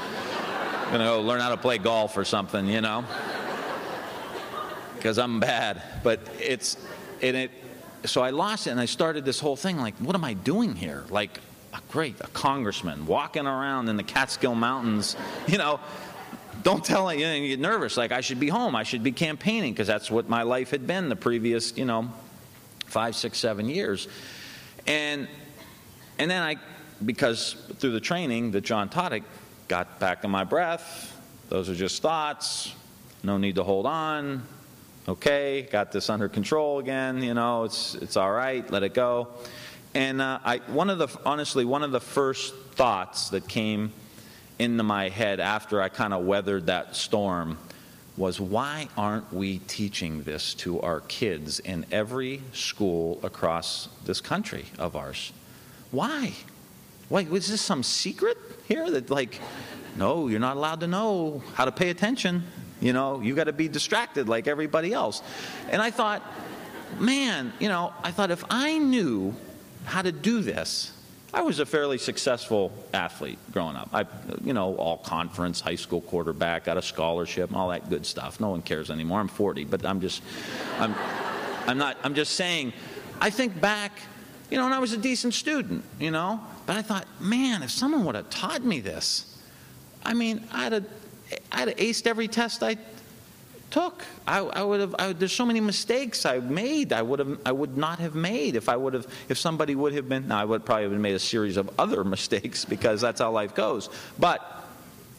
gonna 0.92 1.04
go 1.04 1.22
learn 1.22 1.42
how 1.42 1.50
to 1.50 1.58
play 1.58 1.78
golf 1.78 2.18
or 2.18 2.24
something. 2.24 2.66
You 2.66 2.82
know, 2.82 3.04
because 5.00 5.18
I'm 5.18 5.40
bad. 5.40 5.82
But 6.04 6.20
it's 6.40 6.78
and 7.22 7.36
it. 7.36 7.52
So 8.06 8.22
I 8.22 8.30
lost 8.30 8.68
it, 8.68 8.72
and 8.72 8.80
I 8.80 8.86
started 8.86 9.26
this 9.26 9.40
whole 9.40 9.56
thing 9.56 9.78
like, 9.78 9.96
what 9.98 10.16
am 10.16 10.24
I 10.24 10.34
doing 10.34 10.76
here? 10.76 11.04
Like, 11.10 11.40
a 11.74 11.80
great, 11.92 12.16
a 12.22 12.28
congressman 12.28 13.06
walking 13.06 13.46
around 13.46 13.90
in 13.90 13.98
the 13.98 14.04
Catskill 14.04 14.56
Mountains. 14.56 15.16
You 15.48 15.58
know, 15.58 15.80
don't 16.64 16.84
tell 16.84 17.14
you, 17.14 17.26
know, 17.26 17.34
you 17.34 17.50
get 17.50 17.60
nervous. 17.60 17.98
Like 17.98 18.12
I 18.12 18.22
should 18.22 18.40
be 18.40 18.50
home. 18.50 18.76
I 18.76 18.84
should 18.84 19.04
be 19.04 19.12
campaigning 19.12 19.74
because 19.74 19.88
that's 19.88 20.12
what 20.12 20.30
my 20.30 20.44
life 20.44 20.72
had 20.72 20.88
been 20.88 21.10
the 21.10 21.16
previous, 21.16 21.78
you 21.78 21.86
know, 21.86 22.12
five, 22.86 23.16
six, 23.16 23.38
seven 23.38 23.68
years. 23.68 24.08
And 24.88 25.28
and 26.18 26.30
then 26.30 26.44
I, 26.44 26.58
because 27.06 27.54
through 27.78 27.92
the 27.92 28.02
training 28.02 28.52
that 28.52 28.62
John 28.62 28.90
taught, 28.90 29.14
I 29.14 29.22
got 29.68 30.00
back 30.00 30.24
in 30.24 30.32
my 30.32 30.44
breath. 30.44 31.16
Those 31.48 31.70
are 31.70 31.76
just 31.76 32.02
thoughts. 32.02 32.74
No 33.24 33.38
need 33.38 33.56
to 33.56 33.64
hold 33.64 33.86
on. 33.86 34.44
Okay, 35.10 35.68
got 35.72 35.92
this 35.92 36.08
under 36.08 36.30
control 36.30 36.78
again. 36.78 37.24
You 37.24 37.34
know, 37.34 37.64
it's 37.64 37.96
it's 37.96 38.16
all 38.16 38.32
right. 38.32 38.70
Let 38.70 38.84
it 38.84 38.94
go. 38.94 39.30
And 39.96 40.22
uh, 40.22 40.38
I, 40.46 40.58
one 40.68 40.92
of 40.92 41.00
the 41.00 41.08
honestly, 41.26 41.66
one 41.66 41.82
of 41.82 41.90
the 41.90 42.00
first 42.00 42.56
thoughts 42.74 43.30
that 43.30 43.48
came 43.48 43.92
into 44.60 44.84
my 44.84 45.10
head 45.10 45.40
after 45.40 45.82
I 45.82 45.90
kind 45.90 46.14
of 46.14 46.26
weathered 46.26 46.68
that 46.68 46.96
storm 46.96 47.58
was 48.18 48.40
why 48.40 48.88
aren't 48.96 49.34
we 49.34 49.58
teaching 49.58 50.22
this 50.22 50.54
to 50.56 50.80
our 50.82 51.00
kids 51.00 51.60
in 51.60 51.88
every 51.92 52.44
school 52.54 53.20
across 53.24 53.90
this 54.06 54.22
country 54.22 54.66
of 54.78 54.96
ours? 54.96 55.34
Why? 55.90 56.34
Why 57.08 57.24
was 57.24 57.48
this 57.48 57.62
some 57.62 57.82
secret 57.82 58.38
here 58.68 58.92
that 58.92 59.10
like 59.10 59.40
no, 59.98 60.28
you're 60.28 60.40
not 60.40 60.56
allowed 60.56 60.82
to 60.82 60.88
know 60.88 61.42
how 61.56 61.66
to 61.66 61.72
pay 61.72 61.90
attention. 61.90 62.44
You 62.82 62.94
know, 62.94 63.20
you 63.22 63.36
got 63.36 63.46
to 63.46 63.54
be 63.54 63.68
distracted 63.68 64.30
like 64.30 64.48
everybody 64.48 64.94
else. 64.94 65.22
And 65.70 65.82
I 65.82 65.92
thought, 65.92 66.24
man, 66.98 67.54
you 67.60 67.68
know, 67.68 67.94
I 68.04 68.12
thought 68.12 68.32
if 68.32 68.44
I 68.50 68.78
knew 68.78 69.36
how 69.86 70.02
to 70.02 70.12
do 70.12 70.42
this, 70.42 70.94
I 71.32 71.42
was 71.42 71.60
a 71.60 71.66
fairly 71.66 72.00
successful 72.00 72.72
athlete 72.94 73.38
growing 73.52 73.76
up. 73.76 73.90
I, 73.94 74.06
you 74.44 74.54
know, 74.54 74.76
all 74.78 74.98
conference, 74.98 75.62
high 75.62 75.76
school 75.76 76.02
quarterback, 76.02 76.66
got 76.66 76.78
a 76.78 76.82
scholarship, 76.82 77.56
all 77.56 77.70
that 77.70 77.90
good 77.90 78.06
stuff. 78.06 78.40
No 78.40 78.50
one 78.50 78.64
cares 78.64 78.90
anymore. 78.90 79.20
I'm 79.20 79.28
40, 79.28 79.66
but 79.66 79.86
I'm 79.86 80.02
just, 80.02 80.24
I'm, 80.80 80.96
I'm 81.68 81.78
not. 81.78 81.98
I'm 82.04 82.16
just 82.16 82.34
saying. 82.34 82.74
I 83.22 83.30
think 83.30 83.60
back, 83.62 83.92
you 84.50 84.58
know, 84.58 84.66
and 84.66 84.74
I 84.74 84.80
was 84.80 84.94
a 84.94 84.98
decent 84.98 85.36
student, 85.36 85.84
you 86.00 86.10
know, 86.10 86.40
but 86.66 86.78
I 86.78 86.82
thought, 86.82 87.06
man, 87.20 87.62
if 87.62 87.70
someone 87.70 88.06
would 88.06 88.16
have 88.16 88.30
taught 88.30 88.64
me 88.64 88.80
this, 88.80 89.38
I 90.04 90.14
mean, 90.14 90.48
I'd 90.52 90.72
have, 90.72 90.86
I'd 91.52 91.68
have 91.70 91.78
aced 91.78 92.08
every 92.08 92.28
test 92.28 92.64
I 92.64 92.78
took. 93.70 94.04
I, 94.28 94.40
I 94.40 94.64
would 94.64 94.80
have. 94.80 94.96
I, 94.98 95.14
there's 95.14 95.32
so 95.32 95.46
many 95.46 95.60
mistakes 95.60 96.26
I 96.26 96.40
made. 96.40 96.94
I 96.94 97.02
would 97.02 97.20
have. 97.20 97.40
I 97.46 97.52
would 97.52 97.78
not 97.78 98.00
have 98.00 98.16
made 98.16 98.56
if 98.56 98.70
I 98.70 98.76
would 98.76 98.94
have. 98.94 99.08
If 99.30 99.38
somebody 99.38 99.76
would 99.76 99.94
have 99.94 100.10
been. 100.10 100.28
Now 100.28 100.40
I 100.40 100.46
would 100.46 100.66
probably 100.66 100.90
have 100.90 101.00
made 101.00 101.16
a 101.16 101.20
series 101.20 101.58
of 101.58 101.70
other 101.80 102.04
mistakes 102.16 102.66
because 102.66 103.02
that's 103.02 103.22
how 103.22 103.32
life 103.32 103.56
goes. 103.56 103.90
But 104.18 104.68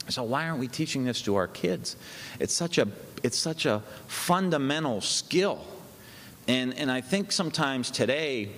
so 0.09 0.23
why 0.23 0.49
aren't 0.49 0.61
we 0.61 0.69
teaching 0.69 1.05
this 1.05 1.23
to 1.23 1.37
our 1.37 1.49
kids? 1.49 1.97
It's 2.39 2.55
such 2.55 2.79
a. 2.79 2.89
It's 3.23 3.39
such 3.39 3.67
a 3.67 3.83
fundamental 4.07 5.01
skill, 5.01 5.65
and 6.49 6.75
and 6.75 6.91
I 6.91 7.03
think 7.03 7.33
sometimes 7.33 7.91
today 7.91 8.51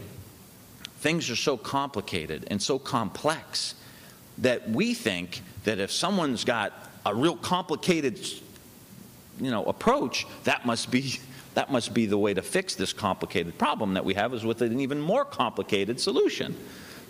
things 1.00 1.28
are 1.30 1.36
so 1.36 1.56
complicated 1.56 2.46
and 2.48 2.62
so 2.62 2.78
complex 2.78 3.74
that 4.38 4.70
we 4.70 4.94
think 4.94 5.42
that 5.64 5.80
if 5.80 5.90
someone's 5.90 6.44
got 6.44 6.72
a 7.04 7.14
real 7.14 7.36
complicated 7.36 8.18
you 9.40 9.50
know, 9.50 9.64
approach, 9.64 10.26
that 10.44 10.66
must 10.66 10.90
be 10.90 11.18
that 11.54 11.70
must 11.70 11.92
be 11.92 12.06
the 12.06 12.16
way 12.16 12.32
to 12.32 12.40
fix 12.40 12.74
this 12.74 12.94
complicated 12.94 13.58
problem 13.58 13.92
that 13.92 14.04
we 14.04 14.14
have 14.14 14.32
is 14.32 14.42
with 14.42 14.62
an 14.62 14.80
even 14.80 14.98
more 14.98 15.22
complicated 15.22 16.00
solution 16.00 16.56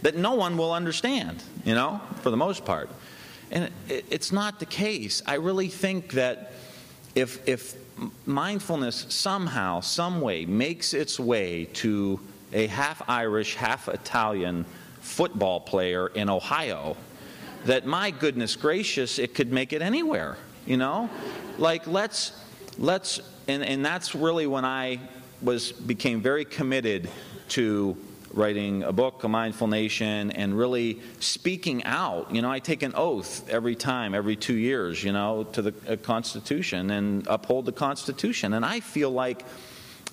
that 0.03 0.17
no 0.17 0.35
one 0.35 0.57
will 0.57 0.73
understand, 0.73 1.43
you 1.65 1.77
know, 1.77 2.01
for 2.23 2.31
the 2.31 2.37
most 2.37 2.65
part. 2.65 2.91
And 3.53 3.71
it, 3.89 4.05
it's 4.11 4.33
not 4.33 4.59
the 4.59 4.67
case. 4.67 5.23
I 5.27 5.35
really 5.35 5.69
think 5.69 6.13
that 6.13 6.55
if, 7.15 7.47
if 7.49 7.77
mindfulness 8.27 9.07
somehow, 9.11 9.81
some 9.81 10.21
way, 10.21 10.45
makes 10.45 10.93
its 10.93 11.21
way 11.21 11.67
to 11.75 12.19
a 12.53 12.67
half 12.67 13.01
Irish, 13.09 13.55
half 13.55 13.89
Italian 13.89 14.65
football 15.01 15.61
player 15.61 16.09
in 16.09 16.29
Ohio, 16.29 16.97
that 17.65 17.87
my 17.87 18.11
goodness 18.11 18.57
gracious, 18.57 19.19
it 19.19 19.35
could 19.35 19.53
make 19.53 19.73
it 19.73 19.83
anywhere, 19.83 20.37
you 20.67 20.77
know? 20.77 21.09
like 21.59 21.87
let's 21.87 22.33
let's 22.79 23.21
and, 23.49 23.65
and 23.65 23.85
that's 23.85 24.15
really 24.15 24.47
when 24.47 24.65
I 24.65 25.01
was 25.41 25.73
became 25.73 26.21
very 26.21 26.45
committed 26.45 27.09
to 27.51 27.97
writing 28.33 28.83
a 28.85 28.93
book, 28.93 29.25
A 29.25 29.29
Mindful 29.29 29.67
Nation, 29.67 30.31
and 30.31 30.57
really 30.57 31.01
speaking 31.21 31.85
out. 31.85 32.35
You 32.35 32.41
know, 32.41 32.51
I 32.51 32.61
take 32.61 32.83
an 32.83 32.93
oath 32.95 33.47
every 33.51 33.77
time, 33.77 34.15
every 34.15 34.37
two 34.37 34.55
years, 34.55 35.05
you 35.05 35.13
know, 35.13 35.45
to 35.53 35.61
the 35.61 35.75
uh, 35.87 35.97
Constitution 35.97 36.91
and 36.93 37.27
uphold 37.27 37.67
the 37.67 37.73
Constitution. 37.73 38.55
And 38.55 38.65
I 38.65 38.81
feel 38.81 39.11
like 39.11 39.45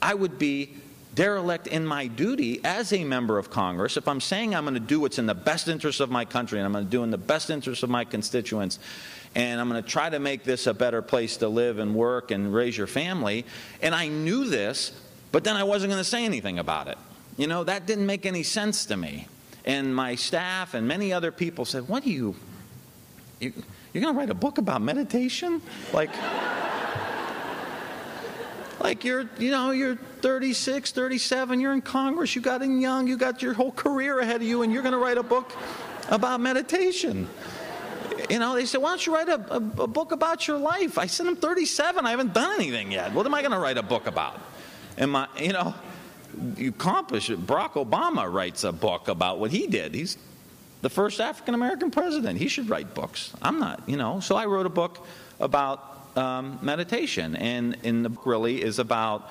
I 0.01 0.15
would 0.15 0.37
be 0.37 0.73
derelict 1.19 1.67
in 1.67 1.85
my 1.85 2.07
duty 2.07 2.61
as 2.63 2.93
a 2.93 3.03
member 3.03 3.37
of 3.37 3.49
Congress 3.49 3.97
if 3.97 4.07
I'm 4.07 4.21
saying 4.21 4.55
I'm 4.55 4.63
going 4.63 4.75
to 4.75 4.79
do 4.79 5.01
what's 5.01 5.19
in 5.19 5.25
the 5.25 5.35
best 5.35 5.67
interest 5.67 5.99
of 5.99 6.09
my 6.09 6.23
country 6.23 6.59
and 6.59 6.65
I'm 6.65 6.71
going 6.71 6.85
to 6.85 6.89
do 6.89 7.03
in 7.03 7.11
the 7.11 7.17
best 7.17 7.49
interest 7.49 7.83
of 7.83 7.89
my 7.89 8.05
constituents 8.05 8.79
and 9.35 9.59
I'm 9.59 9.67
going 9.67 9.83
to 9.83 9.89
try 9.89 10.09
to 10.09 10.17
make 10.17 10.45
this 10.45 10.65
a 10.65 10.73
better 10.73 11.01
place 11.01 11.35
to 11.37 11.49
live 11.49 11.77
and 11.77 11.93
work 11.93 12.31
and 12.31 12.53
raise 12.53 12.77
your 12.77 12.87
family. 12.87 13.45
And 13.81 13.93
I 13.93 14.07
knew 14.07 14.45
this, 14.45 14.97
but 15.33 15.43
then 15.43 15.57
I 15.57 15.63
wasn't 15.65 15.91
going 15.91 15.99
to 15.99 16.09
say 16.09 16.23
anything 16.23 16.57
about 16.57 16.87
it. 16.87 16.97
You 17.35 17.47
know, 17.47 17.65
that 17.65 17.85
didn't 17.85 18.05
make 18.05 18.25
any 18.25 18.43
sense 18.43 18.85
to 18.85 18.95
me. 18.95 19.27
And 19.65 19.93
my 19.93 20.15
staff 20.15 20.73
and 20.73 20.87
many 20.87 21.11
other 21.11 21.33
people 21.33 21.65
said, 21.65 21.89
What 21.89 22.07
you, 22.07 22.33
you 23.41 23.51
you're 23.91 24.01
going 24.01 24.13
to 24.13 24.17
write 24.17 24.29
a 24.29 24.35
book 24.35 24.57
about 24.57 24.81
meditation? 24.81 25.61
Like, 25.91 26.11
like 28.79 29.03
you're, 29.03 29.29
you 29.37 29.51
know, 29.51 29.71
you're 29.71 29.95
36, 29.95 30.91
37, 30.91 31.59
you're 31.59 31.73
in 31.73 31.81
Congress, 31.81 32.35
you 32.35 32.41
got 32.41 32.61
in 32.61 32.79
young, 32.79 33.07
you 33.07 33.17
got 33.17 33.41
your 33.41 33.53
whole 33.53 33.71
career 33.71 34.19
ahead 34.19 34.37
of 34.37 34.47
you, 34.47 34.61
and 34.61 34.71
you're 34.71 34.83
going 34.83 34.93
to 34.93 34.99
write 34.99 35.17
a 35.17 35.23
book 35.23 35.51
about 36.09 36.39
meditation 36.39 37.27
you 38.29 38.39
know, 38.39 38.55
they 38.55 38.65
said, 38.65 38.81
why 38.81 38.89
don't 38.89 39.05
you 39.05 39.13
write 39.13 39.29
a, 39.29 39.53
a, 39.53 39.57
a 39.57 39.87
book 39.87 40.11
about 40.11 40.47
your 40.47 40.57
life? 40.57 40.97
I 40.97 41.07
said, 41.07 41.27
I'm 41.27 41.35
37. 41.35 42.05
I 42.05 42.11
haven't 42.11 42.33
done 42.33 42.53
anything 42.53 42.91
yet. 42.91 43.13
What 43.13 43.25
am 43.25 43.33
I 43.33 43.41
going 43.41 43.51
to 43.51 43.59
write 43.59 43.77
a 43.77 43.83
book 43.83 44.07
about? 44.07 44.39
And 44.97 45.11
my, 45.11 45.27
you 45.37 45.53
know, 45.53 45.73
you 46.55 46.69
accomplish 46.69 47.29
it. 47.29 47.45
Barack 47.45 47.73
Obama 47.73 48.31
writes 48.31 48.63
a 48.63 48.71
book 48.71 49.07
about 49.07 49.39
what 49.39 49.51
he 49.51 49.67
did. 49.67 49.95
He's 49.95 50.17
the 50.81 50.89
first 50.89 51.19
African 51.19 51.53
American 51.53 51.91
president. 51.91 52.37
He 52.37 52.47
should 52.47 52.69
write 52.69 52.93
books. 52.93 53.33
I'm 53.41 53.59
not, 53.59 53.83
you 53.87 53.97
know. 53.97 54.19
So 54.19 54.35
I 54.35 54.45
wrote 54.45 54.65
a 54.65 54.69
book 54.69 55.05
about 55.39 55.98
um, 56.19 56.59
meditation, 56.61 57.35
and 57.35 57.77
in 57.83 58.03
the 58.03 58.09
book 58.09 58.25
really 58.25 58.61
is 58.61 58.79
about 58.79 59.29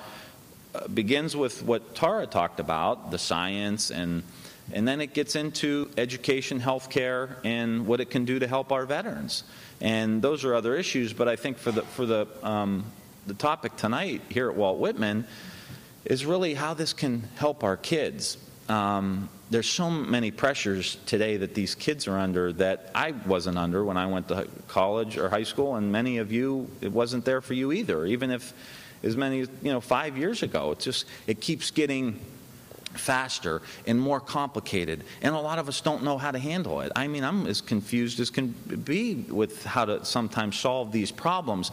uh, 0.73 0.87
begins 0.87 1.35
with 1.35 1.63
what 1.63 1.95
Tara 1.95 2.27
talked 2.27 2.59
about, 2.59 3.11
the 3.11 3.17
science 3.17 3.91
and 3.91 4.23
and 4.71 4.87
then 4.87 5.01
it 5.01 5.13
gets 5.13 5.35
into 5.35 5.89
education, 5.97 6.59
healthcare, 6.59 7.37
and 7.43 7.87
what 7.87 7.99
it 7.99 8.09
can 8.09 8.25
do 8.25 8.39
to 8.39 8.47
help 8.47 8.71
our 8.71 8.85
veterans. 8.85 9.43
And 9.81 10.21
those 10.21 10.45
are 10.45 10.53
other 10.53 10.75
issues, 10.75 11.11
but 11.13 11.27
I 11.27 11.35
think 11.35 11.57
for 11.57 11.71
the, 11.71 11.81
for 11.81 12.05
the, 12.05 12.27
um, 12.43 12.85
the 13.25 13.33
topic 13.33 13.75
tonight 13.77 14.21
here 14.29 14.49
at 14.49 14.55
Walt 14.55 14.79
Whitman 14.79 15.25
is 16.05 16.25
really 16.25 16.53
how 16.53 16.73
this 16.73 16.93
can 16.93 17.23
help 17.37 17.63
our 17.63 17.77
kids. 17.77 18.37
Um, 18.69 19.29
there's 19.49 19.67
so 19.67 19.89
many 19.89 20.29
pressures 20.29 20.97
today 21.07 21.37
that 21.37 21.55
these 21.55 21.73
kids 21.73 22.07
are 22.07 22.17
under 22.17 22.53
that 22.53 22.91
I 22.93 23.11
wasn't 23.25 23.57
under 23.57 23.83
when 23.83 23.97
I 23.97 24.05
went 24.05 24.27
to 24.27 24.47
college 24.67 25.17
or 25.17 25.27
high 25.27 25.43
school, 25.43 25.75
and 25.75 25.91
many 25.91 26.19
of 26.19 26.31
you, 26.31 26.69
it 26.81 26.91
wasn't 26.91 27.25
there 27.25 27.41
for 27.41 27.55
you 27.55 27.71
either, 27.71 28.05
even 28.05 28.29
if 28.29 28.53
as 29.03 29.17
many, 29.17 29.39
you 29.39 29.49
know, 29.63 29.81
five 29.81 30.17
years 30.17 30.43
ago. 30.43 30.71
It's 30.71 30.85
just, 30.85 31.05
it 31.25 31.41
keeps 31.41 31.71
getting 31.71 32.19
faster 32.93 33.61
and 33.85 33.99
more 33.99 34.19
complicated 34.19 35.03
and 35.21 35.35
a 35.35 35.39
lot 35.39 35.59
of 35.59 35.69
us 35.69 35.79
don't 35.79 36.03
know 36.03 36.17
how 36.17 36.31
to 36.31 36.39
handle 36.39 36.81
it. 36.81 36.91
I 36.95 37.07
mean 37.07 37.23
i'm 37.23 37.45
as 37.45 37.61
confused 37.61 38.19
as 38.19 38.31
can 38.31 38.47
be 38.47 39.13
with 39.13 39.63
how 39.63 39.85
to 39.85 40.03
sometimes 40.03 40.57
solve 40.57 40.91
these 40.91 41.11
problems. 41.11 41.69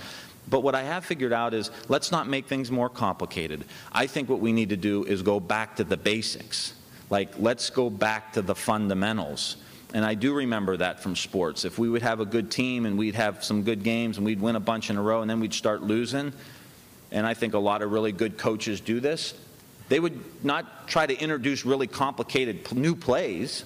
But 0.49 0.61
what 0.61 0.75
i 0.75 0.83
have 0.83 1.07
figured 1.07 1.33
out 1.33 1.55
is 1.55 1.71
let's 1.89 2.13
not 2.13 2.29
make 2.29 2.49
things 2.49 2.71
more 2.71 2.91
complicated. 2.91 3.65
I 3.93 4.07
think 4.07 4.29
what 4.29 4.41
we 4.41 4.53
need 4.53 4.69
to 4.69 4.77
do 4.77 5.05
is 5.05 5.23
go 5.23 5.41
back 5.41 5.77
to 5.77 5.85
the 5.85 5.97
basics 5.97 6.75
like 7.11 7.39
let's 7.39 7.71
go 7.71 7.91
back 7.91 8.33
to 8.35 8.43
the 8.43 8.55
fundamentals 8.55 9.57
and 9.95 10.05
I 10.05 10.15
do 10.15 10.35
remember 10.35 10.77
that 10.77 11.01
from 11.01 11.17
sports. 11.17 11.65
If 11.65 11.79
we 11.79 11.89
would 11.89 12.03
have 12.03 12.21
a 12.21 12.27
good 12.27 12.51
team 12.51 12.87
and 12.87 12.99
we'd 12.99 13.15
have 13.15 13.43
some 13.43 13.63
good 13.63 13.83
games 13.83 14.17
and 14.17 14.27
we'd 14.27 14.41
win 14.41 14.57
a 14.57 14.61
bunch 14.61 14.91
in 14.91 14.97
a 14.97 15.03
row 15.03 15.23
and 15.23 15.31
then 15.31 15.41
we'd 15.41 15.55
start 15.55 15.83
losing, 15.83 16.33
and 17.13 17.27
I 17.27 17.35
think 17.35 17.55
a 17.55 17.59
lot 17.59 17.83
of 17.83 17.93
really 17.93 18.13
good 18.13 18.37
coaches 18.37 18.81
do 18.81 19.01
this, 19.01 19.35
They 19.89 20.01
would 20.01 20.45
not 20.45 20.89
try 20.89 21.07
to 21.07 21.17
introduce 21.17 21.65
really 21.65 21.87
complicated 21.87 22.71
new 22.73 22.97
plays. 22.97 23.65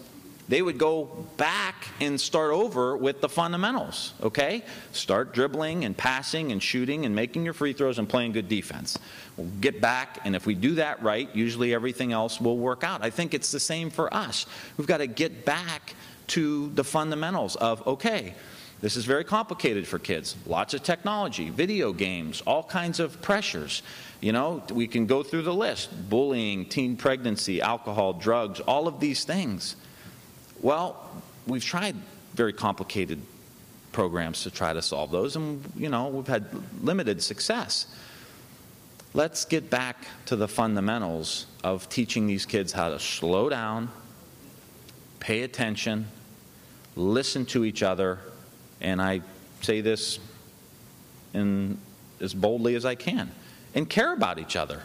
They 0.51 0.63
would 0.63 0.79
go 0.79 1.05
back 1.37 1.87
and 2.01 2.21
start 2.21 2.51
over 2.51 2.97
with 2.97 3.21
the 3.21 3.29
fundamentals, 3.29 4.15
okay? 4.21 4.65
Start 4.91 5.33
dribbling 5.33 5.85
and 5.85 5.97
passing 5.97 6.51
and 6.51 6.61
shooting 6.61 7.07
and 7.07 7.15
making 7.15 7.45
your 7.45 7.55
free 7.55 7.73
throws 7.73 8.01
and 8.01 8.09
playing 8.09 8.33
good 8.33 8.49
defense. 8.49 8.99
We'll 9.37 9.47
get 9.61 9.81
back, 9.81 10.19
and 10.25 10.35
if 10.35 10.47
we 10.47 10.57
do 10.57 10.75
that 10.75 11.01
right, 11.05 11.29
usually 11.37 11.73
everything 11.73 12.11
else 12.11 12.41
will 12.41 12.59
work 12.59 12.83
out. 12.83 13.05
I 13.05 13.11
think 13.11 13.33
it's 13.33 13.53
the 13.53 13.61
same 13.61 13.91
for 13.91 14.13
us. 14.13 14.45
We've 14.77 14.89
got 14.89 14.97
to 14.97 15.07
get 15.07 15.45
back 15.45 15.95
to 16.29 16.71
the 16.71 16.83
fundamentals 16.83 17.55
of, 17.55 17.87
okay, 17.87 18.35
this 18.81 18.97
is 18.97 19.05
very 19.05 19.23
complicated 19.23 19.87
for 19.87 20.01
kids. 20.01 20.35
Lots 20.47 20.75
of 20.75 20.83
technology, 20.83 21.51
video 21.51 21.93
games, 21.93 22.41
all 22.45 22.65
kinds 22.65 22.99
of 22.99 23.23
pressures. 23.23 23.85
You 24.21 24.33
know, 24.33 24.65
we 24.73 24.89
can 24.89 25.07
go 25.07 25.23
through 25.23 25.43
the 25.43 25.55
list 25.55 26.11
bullying, 26.11 26.67
teen 26.67 26.97
pregnancy, 26.97 27.63
alcohol, 27.63 28.15
drugs, 28.15 28.59
all 28.59 28.89
of 28.89 28.99
these 28.99 29.23
things. 29.23 29.77
Well, 30.63 31.11
we've 31.47 31.65
tried 31.65 31.97
very 32.35 32.53
complicated 32.53 33.21
programs 33.93 34.43
to 34.43 34.51
try 34.51 34.73
to 34.73 34.83
solve 34.83 35.11
those, 35.11 35.37
and, 35.37 35.65
you 35.77 35.89
know, 35.89 36.09
we've 36.09 36.27
had 36.27 36.47
limited 36.83 37.23
success. 37.23 37.87
Let's 39.15 39.45
get 39.45 39.71
back 39.71 40.07
to 40.27 40.37
the 40.37 40.47
fundamentals 40.47 41.47
of 41.65 41.89
teaching 41.89 42.27
these 42.27 42.47
kids 42.47 42.73
how 42.73 42.91
to 42.91 43.01
slow 43.01 43.49
down, 43.49 43.91
pay 45.19 45.43
attention, 45.43 46.07
listen 46.95 47.47
to 47.47 47.65
each 47.65 47.83
other, 47.83 48.19
and 48.81 49.03
I 49.03 49.23
say 49.63 49.81
this 49.81 50.19
in, 51.35 51.79
as 52.21 52.35
boldly 52.35 52.75
as 52.75 52.85
I 52.85 52.95
can, 52.95 53.31
and 53.75 53.89
care 53.89 54.13
about 54.13 54.39
each 54.39 54.57
other. 54.57 54.83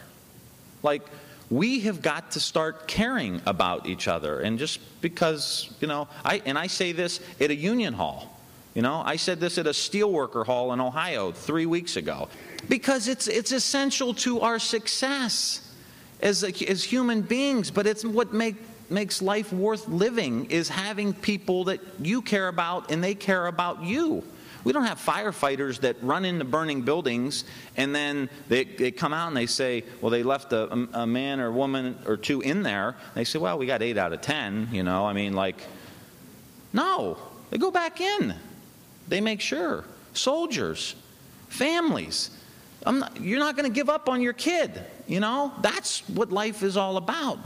Like, 0.81 1.03
we 1.49 1.81
have 1.81 2.01
got 2.01 2.31
to 2.31 2.39
start 2.39 2.87
caring 2.87 3.41
about 3.45 3.85
each 3.85 4.07
other. 4.07 4.39
And 4.39 4.57
just 4.57 4.79
because, 5.01 5.73
you 5.79 5.87
know, 5.87 6.07
I, 6.23 6.41
and 6.45 6.57
I 6.57 6.67
say 6.67 6.91
this 6.91 7.19
at 7.39 7.51
a 7.51 7.55
union 7.55 7.93
hall. 7.93 8.31
You 8.73 8.81
know, 8.81 9.01
I 9.05 9.15
said 9.15 9.39
this 9.39 9.57
at 9.57 9.67
a 9.67 9.71
steelworker 9.71 10.45
hall 10.45 10.73
in 10.73 10.81
Ohio 10.81 11.31
three 11.31 11.65
weeks 11.65 11.95
ago 11.95 12.27
because 12.67 13.07
it's, 13.07 13.27
it's 13.27 13.51
essential 13.51 14.13
to 14.15 14.41
our 14.41 14.59
success 14.59 15.73
as, 16.21 16.43
a, 16.43 16.69
as 16.69 16.83
human 16.83 17.21
beings, 17.21 17.71
but 17.71 17.87
it's 17.87 18.03
what 18.03 18.33
make, 18.33 18.57
makes 18.89 19.21
life 19.21 19.53
worth 19.53 19.87
living 19.87 20.45
is 20.51 20.67
having 20.67 21.13
people 21.13 21.65
that 21.65 21.79
you 21.99 22.21
care 22.21 22.47
about 22.47 22.91
and 22.91 23.03
they 23.03 23.15
care 23.15 23.47
about 23.47 23.83
you. 23.83 24.23
We 24.65 24.73
don't 24.73 24.83
have 24.85 24.99
firefighters 24.99 25.79
that 25.81 25.95
run 26.01 26.25
into 26.25 26.43
burning 26.43 26.81
buildings 26.81 27.45
and 27.77 27.95
then 27.95 28.29
they, 28.49 28.65
they 28.65 28.91
come 28.91 29.13
out 29.13 29.27
and 29.27 29.37
they 29.37 29.45
say, 29.45 29.83
well, 30.01 30.09
they 30.09 30.23
left 30.23 30.51
a, 30.51 30.71
a 30.93 31.07
man 31.07 31.39
or 31.39 31.51
woman 31.51 31.97
or 32.05 32.17
two 32.17 32.41
in 32.41 32.63
there. 32.63 32.95
They 33.13 33.23
say, 33.23 33.39
well, 33.39 33.57
we 33.57 33.67
got 33.67 33.81
eight 33.81 33.97
out 33.97 34.11
of 34.11 34.21
ten, 34.21 34.67
you 34.71 34.83
know. 34.83 35.05
I 35.05 35.13
mean, 35.13 35.33
like, 35.33 35.55
no, 36.73 37.17
they 37.51 37.57
go 37.57 37.71
back 37.71 38.01
in. 38.01 38.33
They 39.07 39.21
make 39.21 39.39
sure. 39.39 39.85
Soldiers, 40.13 40.95
families. 41.47 42.31
Not, 42.85 43.19
you're 43.21 43.39
not 43.39 43.55
going 43.55 43.71
to 43.71 43.73
give 43.73 43.89
up 43.89 44.09
on 44.09 44.21
your 44.21 44.33
kid, 44.33 44.83
you 45.07 45.19
know. 45.19 45.53
That's 45.61 46.07
what 46.09 46.31
life 46.31 46.63
is 46.63 46.75
all 46.75 46.97
about. 46.97 47.39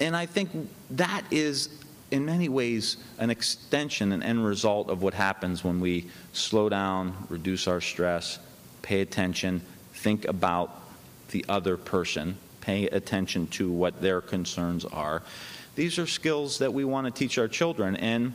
And 0.00 0.14
I 0.14 0.26
think 0.26 0.50
that 0.90 1.24
is, 1.30 1.68
in 2.10 2.24
many 2.24 2.48
ways, 2.48 2.96
an 3.18 3.30
extension, 3.30 4.12
an 4.12 4.22
end 4.22 4.44
result 4.44 4.88
of 4.88 5.02
what 5.02 5.14
happens 5.14 5.62
when 5.62 5.80
we 5.80 6.10
slow 6.32 6.68
down, 6.68 7.26
reduce 7.28 7.68
our 7.68 7.80
stress, 7.80 8.38
pay 8.82 9.00
attention, 9.00 9.60
think 9.92 10.24
about 10.26 10.82
the 11.30 11.44
other 11.48 11.76
person, 11.76 12.38
pay 12.60 12.86
attention 12.86 13.46
to 13.48 13.70
what 13.70 14.00
their 14.00 14.20
concerns 14.20 14.84
are. 14.86 15.22
These 15.74 15.98
are 15.98 16.06
skills 16.06 16.58
that 16.58 16.72
we 16.72 16.84
want 16.84 17.06
to 17.06 17.10
teach 17.10 17.38
our 17.38 17.48
children. 17.48 17.96
And 17.96 18.32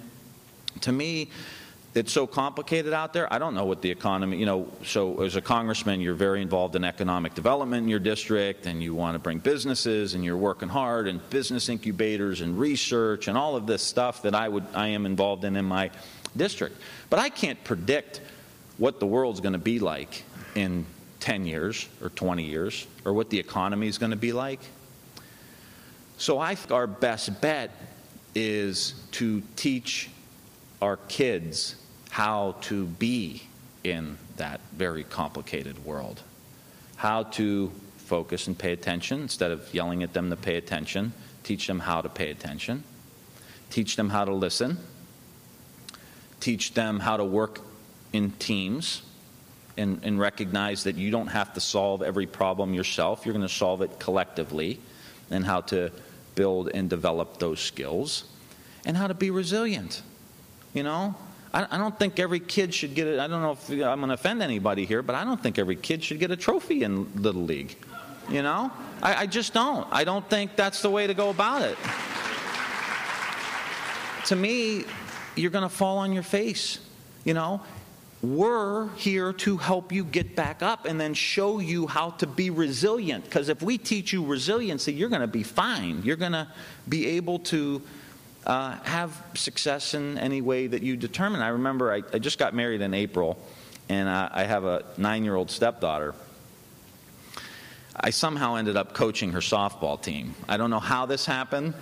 to 0.82 0.92
me, 0.92 1.30
it's 1.96 2.12
so 2.12 2.26
complicated 2.26 2.92
out 2.92 3.14
there. 3.14 3.32
I 3.32 3.38
don't 3.38 3.54
know 3.54 3.66
what 3.66 3.82
the 3.82 3.92
economy, 3.92 4.38
you 4.38 4.46
know, 4.46 4.68
so 4.84 5.22
as 5.22 5.36
a 5.36 5.42
congressman, 5.42 6.02
you're 6.02 6.16
very 6.16 6.42
involved 6.42 6.76
in 6.76 6.84
economic 6.84 7.36
development 7.36 7.84
in 7.84 7.90
your 7.90 8.00
district 8.00 8.66
and 8.66 8.82
you 8.82 8.96
want 8.96 9.14
to 9.14 9.20
bring 9.20 9.38
businesses 9.38 10.15
and 10.15 10.26
you're 10.26 10.38
working 10.38 10.70
hard 10.70 11.08
and 11.08 11.28
business 11.30 11.70
incubators 11.70 12.41
and 12.41 12.58
research 12.58 13.28
and 13.28 13.38
all 13.38 13.56
of 13.56 13.67
this 13.67 13.84
stuff 13.84 14.24
that 14.24 14.34
I 14.34 14.50
would 14.50 14.65
I 14.74 14.88
am 14.89 15.06
involved 15.06 15.44
in 15.44 15.56
in 15.56 15.65
my 15.65 15.91
district. 16.36 16.78
But 17.12 17.20
I 17.20 17.30
can't 17.30 17.63
predict 17.63 18.22
what 18.78 19.00
the 19.00 19.06
world's 19.06 19.39
going 19.39 19.54
to 19.54 19.60
be 19.60 19.78
like 19.78 20.24
in 20.56 20.88
10 21.20 21.46
years 21.46 21.88
or 22.02 22.10
20 22.10 22.44
years 22.44 22.88
or 23.06 23.13
what 23.13 23.30
the 23.30 23.38
economy 23.38 23.88
is 23.88 24.00
going 24.00 24.12
to 24.12 24.17
be 24.17 24.34
like. 24.34 24.60
So 26.17 26.39
I 26.39 26.56
think 26.56 26.72
our 26.72 26.88
best 26.88 27.39
bet 27.39 27.70
is 28.34 28.96
to 29.12 29.44
teach 29.56 30.10
our 30.82 30.98
kids 31.08 31.76
how 32.13 32.56
to 32.62 32.86
be 32.86 33.41
in 33.84 34.15
that 34.38 34.62
very 34.73 35.04
complicated 35.04 35.84
world, 35.84 36.21
how 36.95 37.23
to 37.23 37.71
focus 37.97 38.45
and 38.45 38.56
pay 38.56 38.71
attention 38.71 39.19
instead 39.19 39.49
of 39.49 39.73
yelling 39.73 40.04
at 40.04 40.13
them 40.13 40.30
to 40.30 40.36
pay 40.36 40.56
attention, 40.58 41.12
teach 41.41 41.65
them 41.65 41.80
how 41.80 42.02
to 42.02 42.10
pay 42.10 42.30
attention, 42.30 42.84
teach 43.71 43.95
them 43.95 44.12
how 44.12 44.23
to 44.23 44.32
listen, 44.32 44.78
teach 46.39 46.76
them 46.76 46.99
how 46.99 47.17
to 47.17 47.26
work 47.26 47.62
in 48.13 48.30
teams. 48.34 49.02
And, 49.76 50.02
and 50.04 50.19
recognize 50.19 50.84
that 50.84 50.97
you 50.97 51.10
don't 51.10 51.30
have 51.30 51.56
to 51.56 51.60
solve 51.60 52.04
every 52.04 52.28
problem 52.28 52.76
yourself. 52.76 53.26
You're 53.26 53.34
going 53.34 53.47
to 53.47 53.52
solve 53.52 53.82
it 53.82 53.97
collectively, 53.97 54.80
and 55.32 55.43
how 55.43 55.62
to 55.62 55.89
build 56.36 56.69
and 56.76 56.88
develop 56.88 57.39
those 57.39 57.60
skills, 57.60 58.26
and 58.86 58.95
how 58.95 59.08
to 59.08 59.15
be 59.15 59.32
resilient. 59.32 60.04
You 60.76 60.84
know, 60.84 61.15
I, 61.54 61.78
don't 61.78 61.98
think 62.00 62.20
every 62.20 62.39
kid 62.39 62.74
should 62.74 62.96
get 62.96 63.06
it. 63.06 63.20
I 63.20 63.28
don't 63.28 63.44
know 63.44 63.52
if 63.52 63.70
I'm 63.70 64.00
going 64.00 64.08
to 64.08 64.16
offend 64.16 64.42
anybody 64.42 64.86
here, 64.86 65.04
but 65.04 65.16
I 65.16 65.24
don't 65.24 65.42
think 65.42 65.60
every 65.60 65.76
kid 65.76 66.04
should 66.04 66.20
get 66.20 66.32
a 66.32 66.36
trophy 66.36 66.82
in 66.82 67.22
Little 67.22 67.44
League. 67.44 67.78
You 68.28 68.42
know? 68.42 68.72
I, 69.04 69.16
I 69.16 69.26
just 69.28 69.54
don't. 69.54 69.88
I 69.92 70.04
don't 70.04 70.28
think 70.30 70.56
that's 70.56 70.82
the 70.82 70.89
way 70.89 71.06
to 71.06 71.13
go 71.13 71.30
about 71.30 71.62
it. 71.62 71.78
To 74.28 74.36
me, 74.36 74.86
you're 75.36 75.52
going 75.52 75.63
to 75.63 75.76
fall 75.76 76.00
on 76.00 76.12
your 76.12 76.24
face. 76.24 76.80
You 77.24 77.36
know? 77.36 77.62
We're 78.24 78.88
here 78.96 79.34
to 79.34 79.58
help 79.58 79.92
you 79.92 80.06
get 80.06 80.36
back 80.36 80.63
up 80.63 80.86
and 80.86 81.00
then 81.00 81.13
show 81.13 81.60
you 81.60 81.86
how 81.86 82.12
to 82.12 82.26
be 82.26 82.50
resilient. 82.50 83.26
Because 83.26 83.50
if 83.50 83.62
we 83.62 83.78
teach 83.78 84.12
you 84.12 84.26
resiliency, 84.26 84.94
you're 84.94 85.10
going 85.10 85.22
to 85.22 85.28
be 85.28 85.44
fine. 85.44 86.02
You're 86.04 86.16
going 86.16 86.32
to 86.32 86.48
be 86.88 87.06
able 87.06 87.39
to 87.39 87.82
uh, 88.45 88.75
have 88.84 89.21
success 89.36 89.93
in 89.93 90.17
any 90.17 90.41
way 90.41 90.67
that 90.67 90.84
you 90.84 90.97
determine. 90.97 91.41
I 91.41 91.49
remember 91.49 91.93
I, 91.93 92.03
I 92.13 92.19
just 92.19 92.38
got 92.38 92.53
married 92.53 92.82
in 92.82 92.93
April, 92.93 93.38
and 93.89 94.10
uh, 94.10 94.29
I 94.32 94.43
have 94.43 94.65
a 94.65 94.84
nine 94.97 95.23
year 95.23 95.36
old 95.36 95.49
stepdaughter. 95.49 96.13
I 97.95 98.10
somehow 98.10 98.56
ended 98.56 98.75
up 98.75 98.93
coaching 98.93 99.32
her 99.34 99.39
softball 99.39 100.01
team. 100.01 100.36
I 100.49 100.58
don't 100.58 100.69
know 100.69 100.79
how 100.79 101.06
this 101.06 101.25
happened, 101.25 101.73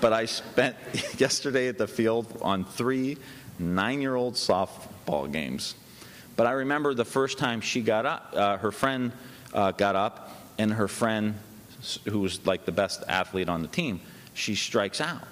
but 0.00 0.12
I 0.12 0.26
spent 0.26 0.76
yesterday 1.18 1.68
at 1.68 1.76
the 1.76 1.88
field 1.88 2.26
on 2.40 2.64
three 2.64 3.18
nine 3.58 4.00
year 4.00 4.14
old 4.14 4.34
softball 4.34 5.30
games. 5.30 5.74
But 6.36 6.46
I 6.46 6.52
remember 6.52 6.94
the 6.94 7.04
first 7.04 7.38
time 7.38 7.60
she 7.60 7.80
got 7.80 8.04
up, 8.06 8.32
uh, 8.34 8.56
her 8.58 8.70
friend 8.70 9.12
uh, 9.54 9.72
got 9.72 9.96
up, 9.96 10.36
and 10.58 10.72
her 10.72 10.88
friend, 10.88 11.34
who 12.04 12.20
was 12.20 12.44
like 12.46 12.66
the 12.66 12.72
best 12.72 13.02
athlete 13.08 13.48
on 13.48 13.62
the 13.62 13.68
team, 13.68 14.00
she 14.34 14.54
strikes 14.54 15.00
out 15.00 15.26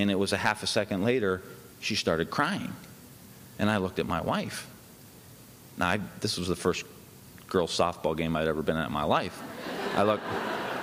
and 0.00 0.10
it 0.10 0.18
was 0.18 0.32
a 0.32 0.36
half 0.36 0.62
a 0.62 0.66
second 0.66 1.04
later, 1.04 1.42
she 1.80 1.94
started 1.94 2.30
crying. 2.30 2.72
And 3.58 3.70
I 3.70 3.78
looked 3.78 3.98
at 3.98 4.06
my 4.06 4.20
wife. 4.20 4.68
Now, 5.76 5.88
I, 5.88 6.00
this 6.20 6.38
was 6.38 6.48
the 6.48 6.56
first 6.56 6.84
girls' 7.48 7.76
softball 7.76 8.16
game 8.16 8.36
I'd 8.36 8.48
ever 8.48 8.62
been 8.62 8.76
at 8.76 8.86
in 8.86 8.92
my 8.92 9.04
life. 9.04 9.42
I 9.96 10.02
looked, 10.02 10.24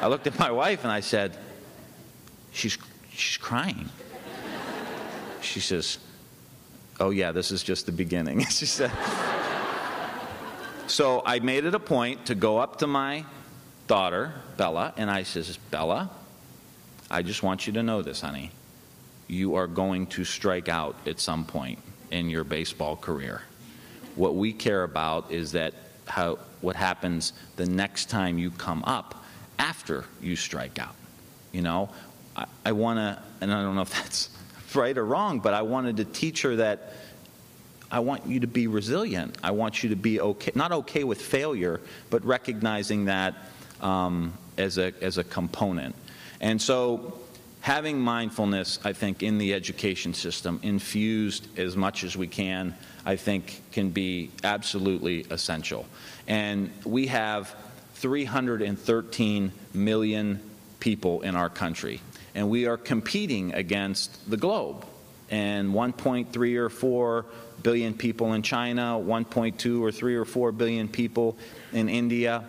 I 0.02 0.08
looked 0.08 0.28
at 0.28 0.38
my 0.38 0.52
wife 0.52 0.84
and 0.84 0.92
I 0.92 1.00
said, 1.00 1.38
she's, 2.52 2.78
she's 3.12 3.38
crying. 3.38 3.90
She 5.42 5.60
says, 5.60 6.00
Oh, 7.00 7.12
yeah, 7.12 7.32
this 7.32 7.52
is 7.52 7.62
just 7.62 7.86
the 7.86 7.92
beginning. 7.92 8.44
she 8.50 8.66
said. 8.66 8.92
so 10.88 11.22
I 11.24 11.40
made 11.40 11.66
it 11.66 11.76
a 11.76 11.80
point 11.80 12.26
to 12.26 12.36
go 12.36 12.58
up 12.58 12.80
to 12.80 12.88
my 12.88 13.24
daughter, 13.86 14.34
Bella, 14.58 14.94
and 14.98 15.10
I 15.10 15.22
says, 15.22 15.58
Bella, 15.70 16.10
I 17.10 17.22
just 17.22 17.44
want 17.44 17.68
you 17.68 17.74
to 17.74 17.84
know 17.84 18.02
this, 18.02 18.22
honey 18.22 18.52
you 19.28 19.56
are 19.56 19.68
going 19.68 20.08
to 20.08 20.24
strike 20.24 20.70
out 20.70 20.96
at 21.06 21.20
some 21.20 21.46
point 21.46 21.80
in 22.12 22.30
your 22.30 22.44
baseball 22.44 22.96
career. 22.96 23.42
What 24.16 24.36
we 24.36 24.54
care 24.54 24.84
about 24.84 25.32
is 25.32 25.52
that 25.52 25.74
how 26.08 26.40
what 26.62 26.76
happens 26.76 27.34
the 27.56 27.66
next 27.66 28.10
time 28.10 28.38
you 28.38 28.52
come 28.52 28.84
up 28.86 29.24
after 29.60 30.06
you 30.22 30.36
strike 30.36 30.80
out. 30.80 30.96
You 31.52 31.62
know, 31.62 31.90
I, 32.36 32.46
I 32.66 32.72
want 32.72 32.98
to, 32.98 33.22
and 33.42 33.54
I 33.54 33.62
don't 33.62 33.76
know 33.76 33.82
if 33.82 33.90
that's 34.04 34.30
right 34.74 34.98
or 34.98 35.06
wrong, 35.06 35.40
but 35.40 35.54
I 35.54 35.62
wanted 35.62 35.98
to 35.98 36.06
teach 36.06 36.42
her 36.44 36.56
that 36.58 36.94
I 37.90 38.00
want 38.00 38.28
you 38.28 38.42
to 38.42 38.48
be 38.48 38.68
resilient. 38.68 39.38
I 39.44 39.52
want 39.52 39.82
you 39.82 39.90
to 39.90 39.96
be 39.96 40.20
okay, 40.20 40.52
not 40.56 40.72
okay 40.72 41.04
with 41.04 41.22
failure, 41.22 41.80
but 42.10 42.24
recognizing 42.26 43.06
that 43.06 43.36
um, 43.82 44.34
as, 44.58 44.78
a, 44.78 44.94
as 45.02 45.18
a 45.18 45.24
component. 45.24 45.96
And 46.42 46.62
so 46.62 47.20
having 47.68 48.00
mindfulness, 48.00 48.80
I 48.86 48.94
think, 48.94 49.22
in 49.22 49.40
the 49.40 49.54
education 49.54 50.14
system 50.14 50.58
infused 50.64 51.60
as 51.60 51.76
much 51.76 52.06
as 52.06 52.16
we 52.16 52.26
can, 52.26 52.74
I 53.06 53.18
think, 53.18 53.62
can 53.74 53.90
be 53.90 54.32
absolutely 54.42 55.26
essential. 55.30 55.86
And 56.30 56.72
we 56.86 57.08
have 57.08 57.54
313 57.96 59.52
million 59.74 60.40
people 60.80 61.24
in 61.24 61.36
our 61.36 61.50
country, 61.50 62.00
and 62.34 62.50
we 62.50 62.68
are 62.68 62.78
competing 62.78 63.54
against 63.54 64.30
the 64.30 64.38
globe. 64.38 64.86
And 65.30 65.74
1.3 65.74 66.56
or 66.56 66.70
4 66.70 67.26
billion 67.64 67.94
people 67.96 68.32
in 68.32 68.44
China, 68.44 68.98
1.2 68.98 69.82
or 69.82 69.92
3 69.92 70.16
or 70.16 70.24
4 70.24 70.54
billion 70.54 70.88
people 70.88 71.36
in 71.74 71.90
India. 71.90 72.46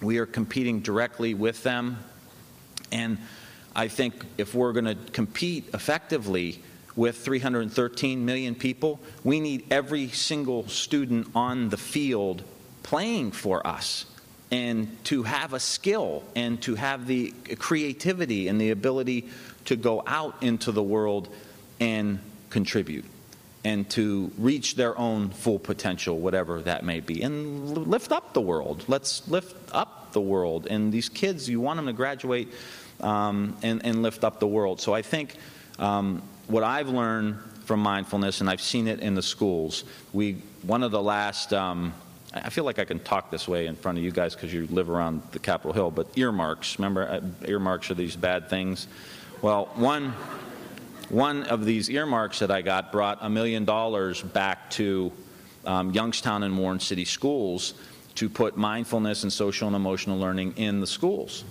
We 0.00 0.18
are 0.18 0.26
competing 0.26 0.80
directly 0.80 1.32
with 1.32 1.62
them. 1.62 1.98
And 2.90 3.18
I 3.74 3.88
think 3.88 4.14
if 4.38 4.54
we're 4.54 4.72
going 4.72 4.84
to 4.84 4.94
compete 5.12 5.70
effectively 5.72 6.62
with 6.94 7.16
313 7.18 8.24
million 8.24 8.54
people, 8.54 9.00
we 9.24 9.40
need 9.40 9.64
every 9.70 10.08
single 10.08 10.68
student 10.68 11.28
on 11.34 11.70
the 11.70 11.76
field 11.76 12.42
playing 12.82 13.32
for 13.32 13.66
us 13.66 14.04
and 14.50 15.02
to 15.04 15.22
have 15.22 15.54
a 15.54 15.60
skill 15.60 16.22
and 16.36 16.60
to 16.62 16.74
have 16.74 17.06
the 17.06 17.32
creativity 17.58 18.48
and 18.48 18.60
the 18.60 18.70
ability 18.70 19.28
to 19.64 19.76
go 19.76 20.02
out 20.06 20.42
into 20.42 20.72
the 20.72 20.82
world 20.82 21.28
and 21.80 22.18
contribute 22.50 23.06
and 23.64 23.88
to 23.88 24.30
reach 24.36 24.74
their 24.74 24.98
own 24.98 25.30
full 25.30 25.58
potential, 25.58 26.18
whatever 26.18 26.60
that 26.62 26.84
may 26.84 27.00
be, 27.00 27.22
and 27.22 27.88
lift 27.88 28.12
up 28.12 28.34
the 28.34 28.40
world. 28.40 28.84
Let's 28.88 29.26
lift 29.28 29.56
up 29.72 30.12
the 30.12 30.20
world. 30.20 30.66
And 30.68 30.92
these 30.92 31.08
kids, 31.08 31.48
you 31.48 31.60
want 31.60 31.76
them 31.76 31.86
to 31.86 31.92
graduate 31.92 32.48
um, 33.02 33.56
and, 33.62 33.84
and, 33.84 34.02
lift 34.02 34.24
up 34.24 34.40
the 34.40 34.46
world. 34.46 34.80
So 34.80 34.94
I 34.94 35.02
think 35.02 35.36
um, 35.78 36.22
what 36.46 36.62
I've 36.62 36.88
learned 36.88 37.38
from 37.64 37.80
mindfulness, 37.80 38.40
and 38.40 38.48
I've 38.48 38.60
seen 38.60 38.88
it 38.88 39.00
in 39.00 39.14
the 39.14 39.22
schools, 39.22 39.84
we 40.12 40.34
one 40.62 40.82
of 40.82 40.90
the 40.90 41.02
last. 41.02 41.52
Um, 41.52 41.92
I 42.34 42.48
feel 42.48 42.64
like 42.64 42.78
I 42.78 42.86
can 42.86 42.98
talk 42.98 43.30
this 43.30 43.46
way 43.46 43.66
in 43.66 43.76
front 43.76 43.98
of 43.98 44.04
you 44.04 44.10
guys 44.10 44.34
because 44.34 44.54
you 44.54 44.66
live 44.68 44.88
around 44.88 45.22
the 45.32 45.38
Capitol 45.38 45.74
Hill, 45.74 45.90
but 45.90 46.06
earmarks, 46.16 46.78
remember, 46.78 47.06
uh, 47.06 47.20
earmarks 47.46 47.90
are 47.90 47.94
these 47.94 48.16
bad 48.16 48.48
things. 48.48 48.88
Well, 49.42 49.66
one, 49.74 50.14
one 51.10 51.42
of 51.42 51.66
these 51.66 51.90
earmarks 51.90 52.38
that 52.38 52.50
I 52.50 52.62
got 52.62 52.90
brought 52.90 53.18
a 53.20 53.28
million 53.28 53.66
dollars 53.66 54.22
back 54.22 54.70
to 54.70 55.12
um, 55.66 55.90
Youngstown 55.90 56.42
and 56.42 56.56
Warren 56.56 56.80
City 56.80 57.04
schools 57.04 57.74
to 58.14 58.28
put 58.28 58.56
mindfulness 58.56 59.22
and 59.22 59.32
social 59.32 59.66
and 59.66 59.76
emotional 59.76 60.18
learning 60.18 60.54
in 60.56 60.80
the 60.80 60.86
schools. 60.86 61.44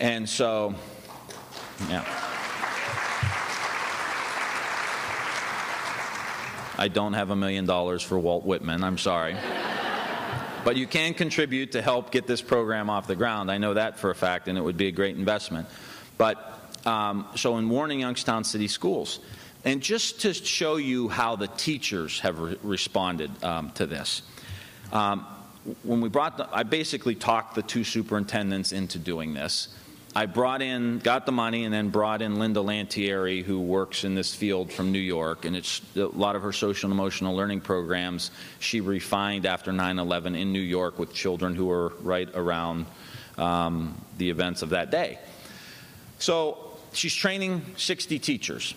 And 0.00 0.28
so, 0.28 0.74
yeah. 1.88 2.04
I 6.76 6.88
don't 6.88 7.12
have 7.12 7.30
a 7.30 7.36
million 7.36 7.66
dollars 7.66 8.02
for 8.02 8.18
Walt 8.18 8.44
Whitman, 8.44 8.82
I'm 8.82 8.98
sorry. 8.98 9.36
but 10.64 10.76
you 10.76 10.86
can 10.86 11.14
contribute 11.14 11.72
to 11.72 11.82
help 11.82 12.10
get 12.10 12.26
this 12.26 12.42
program 12.42 12.90
off 12.90 13.06
the 13.06 13.14
ground. 13.14 13.50
I 13.50 13.58
know 13.58 13.74
that 13.74 13.98
for 13.98 14.10
a 14.10 14.14
fact, 14.14 14.48
and 14.48 14.58
it 14.58 14.60
would 14.60 14.76
be 14.76 14.88
a 14.88 14.92
great 14.92 15.16
investment. 15.16 15.68
But 16.18 16.36
um, 16.84 17.26
so 17.36 17.58
in 17.58 17.68
warning 17.68 18.00
Youngstown 18.00 18.42
City 18.44 18.66
Schools, 18.66 19.20
and 19.64 19.80
just 19.80 20.22
to 20.22 20.34
show 20.34 20.76
you 20.76 21.08
how 21.08 21.36
the 21.36 21.46
teachers 21.46 22.20
have 22.20 22.38
re- 22.38 22.58
responded 22.62 23.30
um, 23.44 23.70
to 23.72 23.86
this, 23.86 24.22
um, 24.92 25.24
when 25.82 26.00
we 26.00 26.08
brought, 26.08 26.36
the, 26.36 26.48
I 26.52 26.62
basically 26.62 27.14
talked 27.14 27.54
the 27.54 27.62
two 27.62 27.84
superintendents 27.84 28.72
into 28.72 28.98
doing 28.98 29.34
this. 29.34 29.68
I 30.16 30.26
brought 30.26 30.62
in, 30.62 31.00
got 31.00 31.26
the 31.26 31.32
money, 31.32 31.64
and 31.64 31.74
then 31.74 31.88
brought 31.88 32.22
in 32.22 32.38
Linda 32.38 32.60
Lantieri, 32.60 33.42
who 33.42 33.60
works 33.60 34.04
in 34.04 34.14
this 34.14 34.32
field 34.32 34.72
from 34.72 34.92
New 34.92 35.00
York, 35.00 35.44
and 35.44 35.56
it's 35.56 35.80
a 35.96 36.04
lot 36.04 36.36
of 36.36 36.42
her 36.42 36.52
social 36.52 36.88
and 36.88 36.96
emotional 36.96 37.34
learning 37.34 37.62
programs 37.62 38.30
she 38.60 38.80
refined 38.80 39.44
after 39.44 39.72
9/11 39.72 40.38
in 40.38 40.52
New 40.52 40.60
York 40.60 41.00
with 41.00 41.12
children 41.12 41.56
who 41.56 41.66
were 41.66 41.94
right 42.02 42.28
around 42.34 42.86
um, 43.38 44.00
the 44.18 44.30
events 44.30 44.62
of 44.62 44.70
that 44.70 44.92
day. 44.92 45.18
So 46.20 46.78
she's 46.92 47.14
training 47.14 47.62
60 47.76 48.20
teachers. 48.20 48.74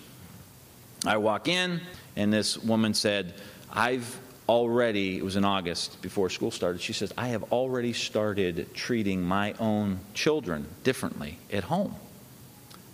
I 1.06 1.18
walk 1.18 1.46
in, 1.46 1.80
and 2.16 2.32
this 2.32 2.58
woman 2.58 2.94
said, 2.94 3.34
"I've 3.70 4.18
already, 4.48 5.18
it 5.18 5.24
was 5.24 5.36
in 5.36 5.44
August 5.44 6.00
before 6.00 6.30
school 6.30 6.50
started, 6.50 6.80
she 6.80 6.92
says, 6.92 7.12
I 7.18 7.28
have 7.28 7.52
already 7.52 7.92
started 7.92 8.72
treating 8.74 9.22
my 9.22 9.54
own 9.60 10.00
children 10.14 10.66
differently 10.84 11.38
at 11.52 11.64
home 11.64 11.94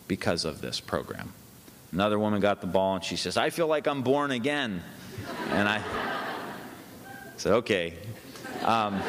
because 0.09 0.45
of 0.45 0.61
this 0.61 0.81
program. 0.81 1.33
Another 1.93 2.19
woman 2.19 2.41
got 2.41 2.61
the 2.61 2.67
ball 2.67 2.97
and 2.97 3.05
she 3.05 3.17
says, 3.17 3.37
I 3.37 3.51
feel 3.51 3.69
like 3.69 3.87
I'm 3.87 4.03
born 4.03 4.33
again. 4.33 4.83
And 5.51 5.69
I 5.69 5.81
said, 7.37 7.53
okay. 7.53 7.95
Um, 8.65 9.01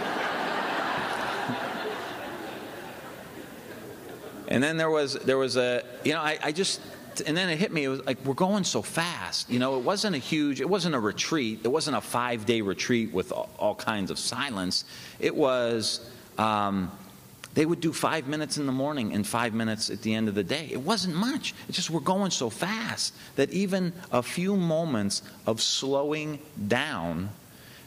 and 4.47 4.63
then 4.63 4.77
there 4.77 4.89
was 4.89 5.13
there 5.13 5.37
was 5.37 5.57
a 5.57 5.83
you 6.03 6.13
know 6.13 6.21
I, 6.21 6.37
I 6.43 6.51
just 6.51 6.81
and 7.21 7.35
then 7.35 7.49
it 7.49 7.57
hit 7.57 7.71
me. 7.71 7.83
It 7.83 7.89
was 7.89 8.05
like 8.05 8.23
we're 8.25 8.33
going 8.33 8.63
so 8.63 8.81
fast. 8.81 9.49
You 9.49 9.59
know, 9.59 9.77
it 9.77 9.83
wasn't 9.83 10.15
a 10.15 10.19
huge. 10.19 10.61
It 10.61 10.69
wasn't 10.69 10.95
a 10.95 10.99
retreat. 10.99 11.61
It 11.63 11.67
wasn't 11.67 11.97
a 11.97 12.01
five 12.01 12.45
day 12.45 12.61
retreat 12.61 13.13
with 13.13 13.31
all, 13.31 13.49
all, 13.57 13.75
kinds 13.75 14.11
of 14.11 14.19
silence. 14.19 14.85
It 15.19 15.35
was. 15.35 16.09
Um, 16.37 16.91
they 17.53 17.65
would 17.65 17.79
do 17.79 17.93
five 17.93 18.27
minutes 18.27 18.57
in 18.57 18.65
the 18.65 18.73
morning 18.73 19.13
and 19.13 19.25
five 19.25 19.53
minutes 19.53 19.89
at 19.89 20.01
the 20.01 20.13
end 20.13 20.27
of 20.27 20.35
the 20.35 20.43
day. 20.43 20.67
It 20.69 20.81
wasn't 20.81 21.15
much. 21.15 21.55
It's 21.69 21.77
just 21.77 21.89
we're 21.89 22.01
going 22.01 22.31
so 22.31 22.49
fast 22.49 23.15
that 23.37 23.49
even 23.51 23.93
a 24.11 24.21
few 24.21 24.57
moments 24.57 25.21
of 25.47 25.61
slowing 25.61 26.39
down 26.67 27.29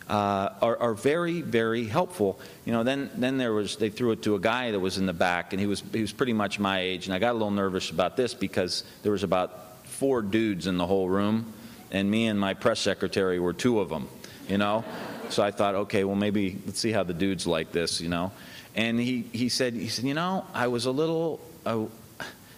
uh, 0.08 0.54
are, 0.62 0.76
are, 0.78 0.94
very, 0.94 1.42
very 1.42 1.84
helpful. 1.84 2.40
You 2.64 2.72
know, 2.72 2.82
then, 2.82 3.10
then 3.14 3.36
there 3.36 3.52
was, 3.52 3.76
they 3.76 3.90
threw 3.90 4.12
it 4.12 4.22
to 4.22 4.36
a 4.36 4.40
guy 4.40 4.70
that 4.70 4.80
was 4.80 4.96
in 4.96 5.04
the 5.04 5.12
back, 5.12 5.52
and 5.52 5.60
he 5.60 5.66
was, 5.66 5.82
he 5.92 6.00
was 6.00 6.12
pretty 6.12 6.32
much 6.32 6.58
my 6.58 6.80
age, 6.80 7.06
and 7.06 7.14
I 7.14 7.18
got 7.18 7.32
a 7.32 7.34
little 7.34 7.50
nervous 7.50 7.90
about 7.90 8.16
this 8.16 8.32
because 8.32 8.84
there 9.02 9.12
was 9.12 9.22
about 9.22 9.86
four 9.86 10.22
dudes 10.22 10.66
in 10.66 10.78
the 10.78 10.86
whole 10.86 11.08
room, 11.08 11.52
and 11.90 12.10
me 12.10 12.26
and 12.26 12.40
my 12.40 12.54
press 12.54 12.80
secretary 12.80 13.38
were 13.38 13.52
two 13.52 13.80
of 13.80 13.88
them, 13.88 14.08
you 14.48 14.58
know? 14.58 14.84
So 15.30 15.42
I 15.42 15.50
thought, 15.50 15.74
okay, 15.74 16.04
well, 16.04 16.16
maybe 16.16 16.56
let's 16.64 16.80
see 16.80 16.90
how 16.90 17.02
the 17.02 17.12
dudes 17.12 17.46
like 17.46 17.70
this, 17.70 18.00
you 18.00 18.08
know? 18.08 18.32
And 18.74 18.98
he, 18.98 19.26
he 19.30 19.50
said, 19.50 19.74
he 19.74 19.88
said, 19.88 20.06
you 20.06 20.14
know, 20.14 20.46
I 20.54 20.68
was 20.68 20.86
a 20.86 20.90
little, 20.90 21.38
I, 21.66 21.86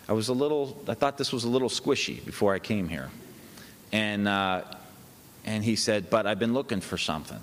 I 0.09 0.13
was 0.13 0.29
a 0.29 0.33
little, 0.33 0.81
I 0.87 0.95
thought 0.95 1.19
this 1.19 1.33
was 1.33 1.43
a 1.43 1.49
little 1.49 1.69
squishy 1.69 2.25
before 2.25 2.55
I 2.55 2.61
came 2.61 2.89
here. 2.89 3.11
And, 3.91 4.29
uh, 4.29 4.63
and 5.45 5.65
he 5.65 5.77
said, 5.77 6.11
But 6.11 6.27
I've 6.27 6.39
been 6.39 6.55
looking 6.55 6.81
for 6.81 6.99
something 6.99 7.41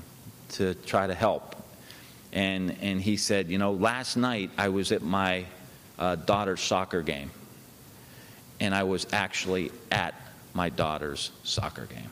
to 0.50 0.74
try 0.74 1.08
to 1.08 1.14
help. 1.14 1.56
And, 2.34 2.76
and 2.82 3.02
he 3.02 3.18
said, 3.18 3.50
You 3.50 3.58
know, 3.58 3.74
last 3.74 4.18
night 4.18 4.52
I 4.58 4.70
was 4.70 4.92
at 4.92 5.02
my 5.02 5.46
uh, 5.98 6.16
daughter's 6.16 6.62
soccer 6.62 7.02
game, 7.02 7.32
and 8.60 8.74
I 8.74 8.84
was 8.84 9.08
actually 9.12 9.72
at 9.92 10.14
my 10.54 10.70
daughter's 10.70 11.32
soccer 11.44 11.86
game. 11.86 12.10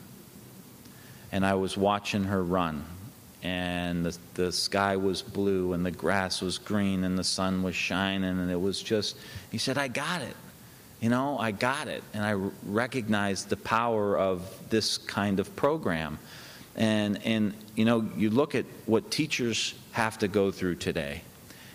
And 1.32 1.44
I 1.44 1.54
was 1.54 1.76
watching 1.76 2.24
her 2.24 2.42
run, 2.42 2.84
and 3.42 4.04
the, 4.06 4.16
the 4.34 4.52
sky 4.52 4.96
was 4.96 5.22
blue, 5.22 5.72
and 5.72 5.84
the 5.84 5.90
grass 5.90 6.40
was 6.40 6.58
green, 6.58 7.04
and 7.04 7.18
the 7.18 7.24
sun 7.24 7.62
was 7.62 7.74
shining, 7.74 8.24
and 8.24 8.50
it 8.50 8.60
was 8.60 8.82
just, 8.82 9.16
he 9.50 9.58
said, 9.58 9.76
I 9.76 9.88
got 9.88 10.22
it 10.22 10.36
you 11.00 11.08
know, 11.08 11.38
I 11.38 11.50
got 11.50 11.88
it. 11.88 12.02
And 12.14 12.24
I 12.24 12.32
recognized 12.66 13.48
the 13.48 13.56
power 13.56 14.16
of 14.18 14.70
this 14.70 14.98
kind 14.98 15.40
of 15.40 15.54
program. 15.56 16.18
And, 16.74 17.24
and, 17.24 17.54
you 17.74 17.84
know, 17.84 18.08
you 18.16 18.30
look 18.30 18.54
at 18.54 18.66
what 18.86 19.10
teachers 19.10 19.74
have 19.92 20.18
to 20.18 20.28
go 20.28 20.50
through 20.50 20.74
today, 20.76 21.22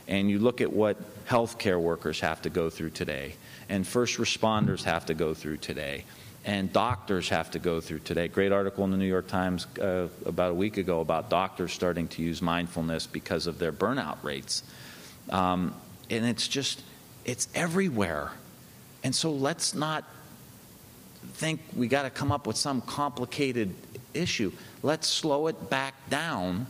and 0.08 0.30
you 0.30 0.38
look 0.38 0.62
at 0.62 0.72
what 0.72 0.98
healthcare 1.26 1.82
workers 1.82 2.20
have 2.20 2.42
to 2.44 2.50
go 2.50 2.70
through 2.70 2.92
today, 2.92 3.36
and 3.68 3.88
first 3.88 4.20
responders 4.20 4.84
have 4.84 5.08
to 5.08 5.16
go 5.16 5.34
through 5.34 5.58
today, 5.58 6.04
and 6.46 6.72
doctors 6.72 7.30
have 7.30 7.50
to 7.52 7.60
go 7.60 7.82
through 7.82 8.00
today. 8.00 8.28
Great 8.28 8.52
article 8.52 8.84
in 8.84 8.92
the 8.92 8.98
New 8.98 9.06
York 9.06 9.28
Times 9.28 9.66
uh, 9.80 10.08
about 10.26 10.52
a 10.52 10.54
week 10.54 10.78
ago 10.78 11.00
about 11.00 11.30
doctors 11.32 11.72
starting 11.72 12.08
to 12.10 12.22
use 12.22 12.42
mindfulness 12.42 13.08
because 13.08 13.48
of 13.48 13.58
their 13.58 13.72
burnout 13.72 14.18
rates. 14.24 14.64
Um, 15.30 15.74
and 16.12 16.26
it's 16.26 16.48
just, 16.48 16.84
it's 17.26 17.48
everywhere. 17.56 18.32
And 19.04 19.16
so 19.16 19.32
let's 19.32 19.74
not 19.74 20.04
think 21.34 21.62
we 21.76 21.88
got 21.88 22.04
to 22.04 22.10
come 22.10 22.32
up 22.32 22.48
with 22.48 22.58
some 22.58 22.82
complicated 22.82 23.74
issue. 24.14 24.52
Let's 24.84 25.08
slow 25.08 25.48
it 25.48 25.70
back 25.70 25.96
down. 26.10 26.68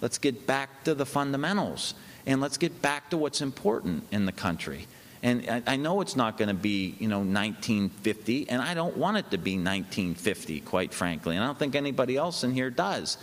Let's 0.00 0.18
get 0.18 0.46
back 0.46 0.84
to 0.84 0.94
the 0.94 1.06
fundamentals. 1.06 1.94
And 2.26 2.40
let's 2.40 2.56
get 2.56 2.80
back 2.80 3.10
to 3.10 3.16
what's 3.16 3.40
important 3.40 4.04
in 4.10 4.26
the 4.26 4.32
country. 4.32 4.86
And 5.22 5.48
I, 5.48 5.62
I 5.66 5.76
know 5.76 6.02
it's 6.02 6.16
not 6.16 6.36
going 6.36 6.48
to 6.48 6.54
be, 6.54 6.96
you 6.98 7.08
know, 7.08 7.20
1950, 7.20 8.50
and 8.50 8.60
I 8.60 8.74
don't 8.74 8.96
want 8.98 9.16
it 9.16 9.30
to 9.30 9.38
be 9.38 9.52
1950, 9.52 10.60
quite 10.60 10.92
frankly. 10.92 11.34
And 11.34 11.42
I 11.42 11.46
don't 11.46 11.58
think 11.58 11.74
anybody 11.74 12.18
else 12.18 12.44
in 12.44 12.52
here 12.52 12.68
does. 12.68 13.16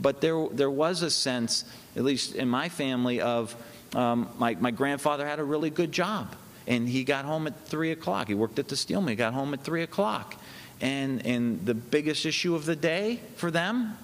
But 0.00 0.20
there, 0.20 0.46
there 0.52 0.70
was 0.70 1.02
a 1.02 1.10
sense, 1.10 1.64
at 1.96 2.04
least 2.04 2.36
in 2.36 2.48
my 2.48 2.68
family, 2.68 3.20
of 3.20 3.56
um, 3.96 4.28
my, 4.38 4.54
my 4.54 4.70
grandfather 4.70 5.26
had 5.26 5.40
a 5.40 5.44
really 5.44 5.70
good 5.70 5.90
job, 5.90 6.32
and 6.68 6.88
he 6.88 7.02
got 7.02 7.24
home 7.24 7.48
at 7.48 7.66
3 7.66 7.90
o'clock. 7.90 8.28
He 8.28 8.34
worked 8.34 8.60
at 8.60 8.68
the 8.68 8.76
steel 8.76 9.00
mill, 9.00 9.08
he 9.08 9.16
got 9.16 9.34
home 9.34 9.52
at 9.54 9.64
3 9.64 9.82
o'clock. 9.82 10.36
And, 10.80 11.26
and 11.26 11.66
the 11.66 11.74
biggest 11.74 12.24
issue 12.24 12.54
of 12.54 12.64
the 12.64 12.76
day 12.76 13.18
for 13.34 13.50
them, 13.50 13.98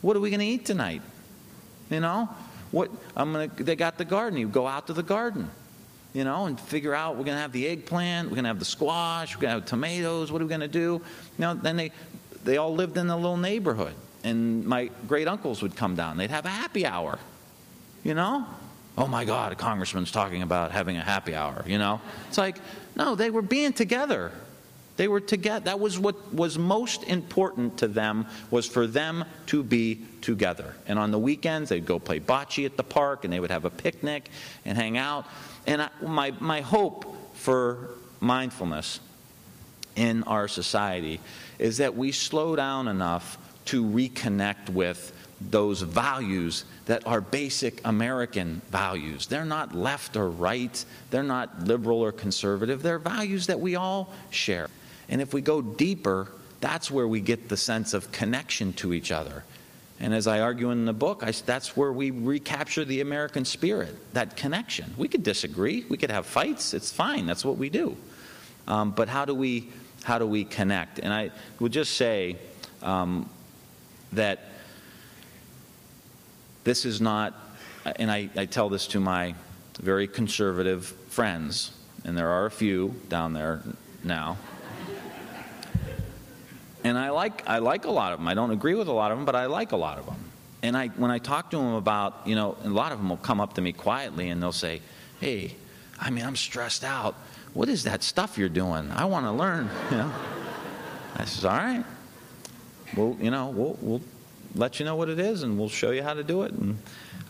what 0.00 0.16
are 0.16 0.20
we 0.20 0.30
going 0.30 0.40
to 0.40 0.46
eat 0.46 0.64
tonight? 0.64 1.02
You 1.90 2.00
know, 2.00 2.28
what 2.70 2.90
I'm 3.16 3.32
gonna. 3.32 3.48
They 3.48 3.76
got 3.76 3.98
the 3.98 4.04
garden. 4.04 4.38
You 4.38 4.48
go 4.48 4.66
out 4.66 4.88
to 4.88 4.92
the 4.92 5.02
garden, 5.02 5.50
you 6.12 6.24
know, 6.24 6.46
and 6.46 6.60
figure 6.60 6.94
out 6.94 7.16
we're 7.16 7.24
gonna 7.24 7.40
have 7.40 7.52
the 7.52 7.66
eggplant, 7.66 8.28
we're 8.28 8.36
gonna 8.36 8.48
have 8.48 8.58
the 8.58 8.64
squash, 8.64 9.34
we're 9.34 9.42
gonna 9.42 9.54
have 9.54 9.64
tomatoes. 9.64 10.30
What 10.30 10.42
are 10.42 10.44
we 10.44 10.50
gonna 10.50 10.68
do? 10.68 10.80
You 10.80 11.02
know, 11.38 11.54
then 11.54 11.76
they 11.76 11.92
they 12.44 12.56
all 12.58 12.74
lived 12.74 12.96
in 12.98 13.08
a 13.08 13.16
little 13.16 13.36
neighborhood, 13.36 13.94
and 14.22 14.66
my 14.66 14.90
great 15.06 15.28
uncles 15.28 15.62
would 15.62 15.76
come 15.76 15.96
down. 15.96 16.18
They'd 16.18 16.30
have 16.30 16.44
a 16.44 16.50
happy 16.50 16.84
hour, 16.84 17.18
you 18.04 18.14
know. 18.14 18.46
Oh 18.98 19.06
my 19.06 19.24
God, 19.24 19.52
a 19.52 19.54
congressman's 19.54 20.10
talking 20.10 20.42
about 20.42 20.72
having 20.72 20.96
a 20.96 21.04
happy 21.04 21.32
hour. 21.32 21.62
You 21.68 21.78
know, 21.78 22.00
it's 22.26 22.36
like 22.36 22.56
no, 22.96 23.14
they 23.14 23.30
were 23.30 23.42
being 23.42 23.72
together. 23.72 24.32
They 24.96 25.06
were 25.06 25.20
together. 25.20 25.66
That 25.66 25.78
was 25.78 26.00
what 26.00 26.34
was 26.34 26.58
most 26.58 27.04
important 27.04 27.78
to 27.78 27.86
them 27.86 28.26
was 28.50 28.66
for 28.66 28.88
them 28.88 29.24
to 29.46 29.62
be 29.62 30.00
together. 30.20 30.74
And 30.88 30.98
on 30.98 31.12
the 31.12 31.18
weekends, 31.18 31.70
they'd 31.70 31.86
go 31.86 32.00
play 32.00 32.18
bocce 32.18 32.66
at 32.66 32.76
the 32.76 32.82
park, 32.82 33.22
and 33.22 33.32
they 33.32 33.38
would 33.38 33.52
have 33.52 33.64
a 33.64 33.70
picnic 33.70 34.30
and 34.64 34.76
hang 34.76 34.98
out. 34.98 35.26
And 35.68 35.82
I, 35.82 35.90
my 36.02 36.34
my 36.40 36.60
hope 36.60 37.36
for 37.36 37.90
mindfulness 38.18 38.98
in 39.94 40.24
our 40.24 40.48
society 40.48 41.20
is 41.60 41.76
that 41.76 41.94
we 41.96 42.10
slow 42.10 42.56
down 42.56 42.88
enough 42.88 43.38
to 43.66 43.84
reconnect 43.84 44.70
with 44.70 45.12
those 45.40 45.82
values 45.82 46.64
that 46.86 47.06
are 47.06 47.20
basic 47.20 47.80
American 47.86 48.60
values. 48.70 49.26
They're 49.26 49.44
not 49.44 49.74
left 49.74 50.16
or 50.16 50.28
right, 50.28 50.84
they're 51.10 51.22
not 51.22 51.64
liberal 51.64 52.00
or 52.00 52.12
conservative, 52.12 52.82
they're 52.82 52.98
values 52.98 53.46
that 53.46 53.60
we 53.60 53.76
all 53.76 54.12
share. 54.30 54.68
And 55.08 55.20
if 55.20 55.32
we 55.32 55.40
go 55.40 55.62
deeper, 55.62 56.28
that's 56.60 56.90
where 56.90 57.06
we 57.06 57.20
get 57.20 57.48
the 57.48 57.56
sense 57.56 57.94
of 57.94 58.10
connection 58.10 58.72
to 58.74 58.92
each 58.92 59.12
other. 59.12 59.44
And 60.00 60.14
as 60.14 60.26
I 60.26 60.40
argue 60.40 60.70
in 60.70 60.84
the 60.84 60.92
book, 60.92 61.22
I, 61.24 61.32
that's 61.32 61.76
where 61.76 61.92
we 61.92 62.10
recapture 62.10 62.84
the 62.84 63.00
American 63.00 63.44
spirit, 63.44 63.96
that 64.14 64.36
connection. 64.36 64.94
We 64.96 65.08
could 65.08 65.22
disagree, 65.22 65.84
we 65.88 65.96
could 65.96 66.10
have 66.10 66.26
fights, 66.26 66.74
it's 66.74 66.92
fine, 66.92 67.26
that's 67.26 67.44
what 67.44 67.58
we 67.58 67.68
do. 67.68 67.96
Um, 68.66 68.90
but 68.90 69.08
how 69.08 69.24
do 69.24 69.34
we 69.34 69.70
how 70.04 70.18
do 70.18 70.26
we 70.26 70.44
connect? 70.44 71.00
And 71.00 71.12
I 71.12 71.30
would 71.58 71.72
just 71.72 71.96
say 71.96 72.36
um, 72.82 73.28
that 74.12 74.40
this 76.68 76.84
is 76.84 77.00
not, 77.00 77.34
and 77.96 78.10
I, 78.10 78.28
I 78.36 78.44
tell 78.44 78.68
this 78.68 78.86
to 78.88 79.00
my 79.00 79.34
very 79.80 80.06
conservative 80.06 80.86
friends, 81.08 81.72
and 82.04 82.16
there 82.16 82.28
are 82.28 82.46
a 82.46 82.50
few 82.50 82.94
down 83.08 83.32
there 83.32 83.62
now 84.04 84.36
and 86.84 86.98
I 86.98 87.10
like 87.10 87.42
I 87.46 87.58
like 87.58 87.84
a 87.84 87.90
lot 87.90 88.12
of 88.12 88.18
them. 88.18 88.28
I 88.28 88.34
don't 88.34 88.50
agree 88.50 88.74
with 88.74 88.88
a 88.88 88.92
lot 88.92 89.10
of 89.10 89.18
them, 89.18 89.24
but 89.24 89.34
I 89.34 89.46
like 89.46 89.72
a 89.72 89.76
lot 89.76 89.98
of 89.98 90.06
them. 90.06 90.30
And 90.62 90.76
I 90.76 90.88
when 90.88 91.10
I 91.10 91.18
talk 91.18 91.50
to 91.50 91.56
them 91.56 91.74
about 91.74 92.22
you 92.24 92.34
know, 92.34 92.56
a 92.64 92.68
lot 92.68 92.92
of 92.92 92.98
them 92.98 93.08
will 93.08 93.16
come 93.16 93.40
up 93.40 93.54
to 93.54 93.60
me 93.60 93.72
quietly 93.72 94.30
and 94.30 94.42
they'll 94.42 94.52
say, 94.52 94.80
"Hey, 95.20 95.54
I 95.98 96.10
mean, 96.10 96.24
I'm 96.24 96.36
stressed 96.36 96.84
out. 96.84 97.14
What 97.54 97.68
is 97.68 97.84
that 97.84 98.02
stuff 98.02 98.38
you're 98.38 98.48
doing? 98.48 98.90
I 98.92 99.04
want 99.04 99.26
to 99.26 99.32
learn." 99.32 99.68
You 99.90 99.96
know. 99.98 100.12
I 101.16 101.24
says, 101.24 101.44
"All 101.44 101.56
right. 101.56 101.84
Well, 102.96 103.16
you 103.20 103.30
know, 103.30 103.48
we'll 103.48 103.76
we'll 103.80 104.02
let 104.54 104.78
you 104.78 104.84
know 104.84 104.96
what 104.96 105.08
it 105.08 105.18
is, 105.18 105.42
and 105.42 105.58
we'll 105.58 105.68
show 105.68 105.90
you 105.90 106.02
how 106.02 106.14
to 106.14 106.24
do 106.24 106.42
it." 106.42 106.52
And 106.52 106.78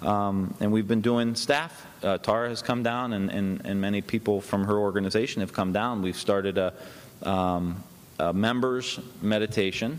um, 0.02 0.54
and 0.60 0.70
we've 0.72 0.86
been 0.86 1.00
doing 1.00 1.34
staff. 1.34 1.86
Uh, 2.02 2.18
Tara 2.18 2.48
has 2.48 2.62
come 2.62 2.82
down, 2.82 3.12
and, 3.12 3.30
and, 3.30 3.62
and 3.64 3.80
many 3.80 4.00
people 4.00 4.40
from 4.40 4.64
her 4.64 4.78
organization 4.78 5.40
have 5.40 5.52
come 5.52 5.72
down. 5.72 6.02
We've 6.02 6.16
started 6.16 6.58
a, 6.58 6.72
um, 7.22 7.82
a 8.18 8.32
members 8.32 9.00
meditation 9.20 9.98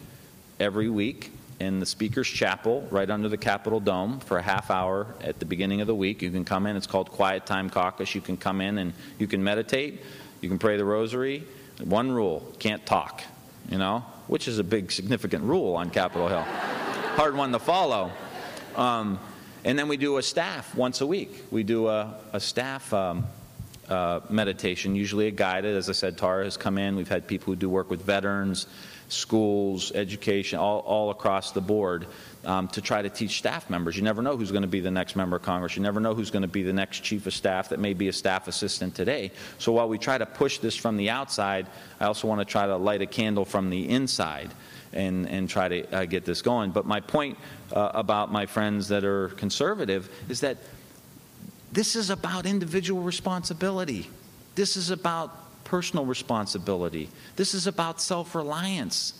every 0.60 0.90
week 0.90 1.32
in 1.60 1.80
the 1.80 1.86
Speaker's 1.86 2.28
Chapel 2.28 2.88
right 2.90 3.10
under 3.10 3.28
the 3.28 3.38
Capitol 3.38 3.82
Dome 3.82 4.22
for 4.22 4.38
a 4.38 4.42
half 4.42 4.72
hour 4.72 5.08
at 5.22 5.40
the 5.40 5.46
beginning 5.46 5.82
of 5.82 5.88
the 5.88 5.96
week. 5.96 6.22
You 6.22 6.32
can 6.32 6.46
come 6.46 6.66
in, 6.66 6.78
it's 6.78 6.88
called 6.88 7.10
Quiet 7.10 7.46
Time 7.46 7.70
Caucus. 7.70 8.16
You 8.16 8.22
can 8.22 8.38
come 8.38 8.62
in 8.62 8.78
and 8.78 8.94
you 9.18 9.28
can 9.28 9.44
meditate, 9.44 10.02
you 10.40 10.48
can 10.48 10.58
pray 10.58 10.78
the 10.78 10.86
rosary. 10.86 11.44
One 11.84 12.12
rule 12.12 12.54
can't 12.60 12.86
talk, 12.86 13.24
you 13.70 13.78
know, 13.78 14.06
which 14.28 14.48
is 14.48 14.60
a 14.60 14.64
big, 14.64 14.94
significant 14.94 15.44
rule 15.44 15.76
on 15.76 15.90
Capitol 15.90 16.30
Hill. 16.30 16.46
Hard 17.20 17.36
one 17.36 17.52
to 17.52 17.60
follow. 17.60 18.14
Um, 18.78 19.20
and 19.66 19.78
then 19.78 19.90
we 19.90 19.98
do 19.98 20.20
a 20.20 20.24
staff 20.24 20.74
once 20.74 21.02
a 21.02 21.06
week. 21.06 21.44
We 21.52 21.64
do 21.64 21.90
a, 21.90 22.16
a 22.32 22.40
staff 22.40 22.94
um, 22.94 23.26
uh, 23.90 24.22
meditation, 24.30 24.96
usually 24.96 25.28
a 25.28 25.32
guided. 25.32 25.76
As 25.76 25.90
I 25.90 25.92
said, 25.92 26.18
Tara 26.18 26.46
has 26.46 26.56
come 26.56 26.78
in. 26.78 26.96
We've 26.96 27.10
had 27.10 27.28
people 27.28 27.48
who 27.48 27.58
do 27.58 27.68
work 27.68 27.90
with 27.90 28.04
veterans, 28.04 28.68
schools, 29.10 29.92
education, 29.92 30.60
all, 30.60 30.80
all 30.80 31.10
across 31.10 31.52
the 31.52 31.60
board 31.60 32.08
um, 32.46 32.70
to 32.70 32.80
try 32.80 33.02
to 33.02 33.10
teach 33.10 33.40
staff 33.40 33.70
members. 33.70 33.98
You 33.98 34.04
never 34.04 34.22
know 34.22 34.38
who's 34.38 34.52
going 34.52 34.62
to 34.62 34.70
be 34.70 34.80
the 34.80 34.90
next 34.90 35.18
member 35.18 35.36
of 35.36 35.42
Congress. 35.42 35.76
You 35.76 35.82
never 35.82 36.00
know 36.00 36.16
who's 36.16 36.32
going 36.32 36.44
to 36.44 36.48
be 36.48 36.64
the 36.64 36.72
next 36.72 37.04
chief 37.04 37.28
of 37.28 37.34
staff 37.34 37.68
that 37.68 37.80
may 37.80 37.94
be 37.94 38.08
a 38.08 38.14
staff 38.14 38.48
assistant 38.48 38.96
today. 38.96 39.32
So 39.58 39.74
while 39.74 39.90
we 39.90 39.98
try 39.98 40.18
to 40.18 40.26
push 40.26 40.60
this 40.60 40.78
from 40.78 40.96
the 40.96 41.10
outside, 41.10 41.68
I 42.00 42.06
also 42.06 42.30
want 42.30 42.40
to 42.40 42.46
try 42.46 42.66
to 42.66 42.78
light 42.78 43.02
a 43.02 43.08
candle 43.08 43.44
from 43.44 43.70
the 43.70 43.90
inside. 43.90 44.52
And, 44.92 45.30
and 45.30 45.48
try 45.48 45.68
to 45.68 45.96
uh, 45.96 46.06
get 46.06 46.26
this 46.26 46.42
going. 46.42 46.72
But 46.72 46.88
my 46.88 47.00
point 47.00 47.38
uh, 47.72 47.92
about 47.94 48.32
my 48.32 48.48
friends 48.48 48.88
that 48.88 49.04
are 49.04 49.28
conservative 49.30 50.10
is 50.30 50.40
that 50.42 50.58
this 51.72 51.96
is 51.96 52.10
about 52.10 52.46
individual 52.48 53.04
responsibility. 53.04 54.10
This 54.56 54.76
is 54.76 54.90
about 54.90 55.64
personal 55.64 56.06
responsibility. 56.06 57.10
This 57.36 57.54
is 57.54 57.68
about 57.68 58.02
self 58.02 58.34
reliance. 58.34 59.14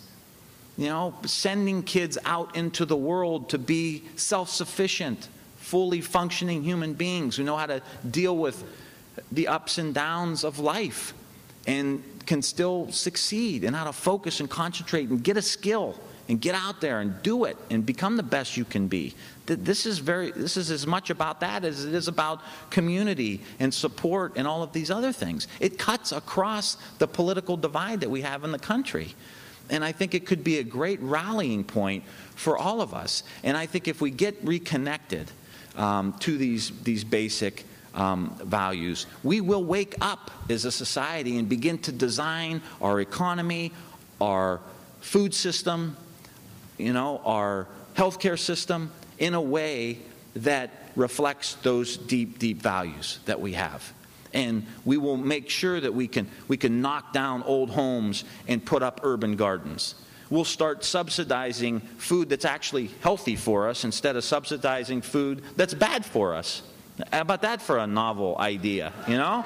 You 0.78 0.88
know, 0.88 1.14
sending 1.26 1.84
kids 1.84 2.18
out 2.26 2.56
into 2.56 2.86
the 2.86 2.96
world 2.96 3.50
to 3.50 3.58
be 3.58 4.04
self 4.16 4.50
sufficient, 4.50 5.28
fully 5.58 6.02
functioning 6.02 6.64
human 6.64 6.94
beings 6.94 7.36
who 7.36 7.44
know 7.44 7.58
how 7.58 7.68
to 7.68 7.82
deal 8.10 8.36
with 8.36 8.64
the 9.32 9.48
ups 9.48 9.78
and 9.78 9.94
downs 9.94 10.44
of 10.44 10.60
life 10.60 11.14
and 11.68 12.04
can 12.30 12.44
still 12.44 12.88
succeed 12.92 13.64
and 13.64 13.76
how 13.76 13.84
to 13.84 13.92
focus 13.92 14.40
and 14.40 14.48
concentrate 14.48 15.10
and 15.10 15.24
get 15.24 15.36
a 15.36 15.42
skill 15.42 15.96
and 16.28 16.40
get 16.40 16.54
out 16.54 16.80
there 16.80 17.00
and 17.00 17.24
do 17.24 17.46
it 17.46 17.58
and 17.72 17.84
become 17.84 18.18
the 18.18 18.22
best 18.22 18.56
you 18.56 18.64
can 18.64 18.88
be. 18.88 19.16
This 19.48 19.88
is 19.88 19.98
very 19.98 20.30
this 20.30 20.56
is 20.56 20.70
as 20.70 20.86
much 20.86 21.10
about 21.10 21.40
that 21.40 21.66
as 21.66 21.86
it 21.86 21.96
is 21.96 22.08
about 22.08 22.42
community 22.70 23.42
and 23.60 23.74
support 23.74 24.34
and 24.36 24.48
all 24.48 24.62
of 24.62 24.74
these 24.74 24.92
other 24.92 25.12
things. 25.12 25.48
It 25.60 25.80
cuts 25.80 26.12
across 26.12 26.78
the 27.00 27.08
political 27.08 27.58
divide 27.58 28.02
that 28.02 28.12
we 28.12 28.22
have 28.22 28.44
in 28.44 28.52
the 28.52 28.60
country. 28.60 29.16
And 29.72 29.84
I 29.84 29.92
think 29.92 30.14
it 30.14 30.28
could 30.28 30.44
be 30.44 30.60
a 30.60 30.64
great 30.64 31.02
rallying 31.02 31.64
point 31.64 32.04
for 32.36 32.60
all 32.60 32.80
of 32.80 32.94
us. 32.94 33.24
And 33.44 33.58
I 33.58 33.66
think 33.66 33.88
if 33.88 34.02
we 34.02 34.12
get 34.12 34.36
reconnected 34.44 35.32
um, 35.76 36.14
to 36.20 36.38
these, 36.38 36.72
these 36.84 37.04
basic 37.04 37.66
um, 38.00 38.36
values, 38.44 39.06
we 39.24 39.42
will 39.42 39.64
wake 39.64 39.96
up 40.02 40.32
as 40.50 40.66
a 40.66 40.72
society 40.72 41.38
and 41.38 41.50
begin 41.50 41.78
to 41.80 41.92
design 41.92 42.62
our 42.82 43.00
economy, 43.02 43.72
our 44.22 44.62
food 45.02 45.34
system, 45.34 45.98
you 46.78 46.94
know, 46.94 47.22
our 47.26 47.68
healthcare 47.96 48.40
system 48.40 48.92
in 49.18 49.34
a 49.34 49.42
way 49.42 50.00
that 50.36 50.72
reflects 50.96 51.56
those 51.56 51.98
deep, 51.98 52.40
deep 52.40 52.62
values 52.62 53.20
that 53.26 53.40
we 53.40 53.54
have. 53.54 53.94
And 54.34 54.66
we 54.86 54.98
will 54.98 55.18
make 55.18 55.50
sure 55.50 55.80
that 55.80 55.94
we 55.94 56.08
can, 56.08 56.28
we 56.48 56.56
can 56.56 56.82
knock 56.82 57.14
down 57.14 57.44
old 57.44 57.72
homes 57.72 58.24
and 58.48 58.64
put 58.64 58.84
up 58.84 59.02
urban 59.04 59.36
gardens. 59.36 59.96
We'll 60.30 60.46
start 60.46 60.86
subsidizing 60.86 61.80
food 61.80 62.30
that's 62.30 62.46
actually 62.46 62.92
healthy 63.02 63.36
for 63.36 63.68
us 63.68 63.84
instead 63.84 64.16
of 64.16 64.24
subsidizing 64.24 65.02
food 65.02 65.42
that's 65.56 65.74
bad 65.74 66.06
for 66.06 66.36
us. 66.36 66.62
How 67.12 67.22
about 67.22 67.42
that 67.44 67.62
for 67.62 67.78
a 67.78 67.88
novel 67.88 68.38
idea, 68.38 68.94
you 69.08 69.18
know? 69.18 69.46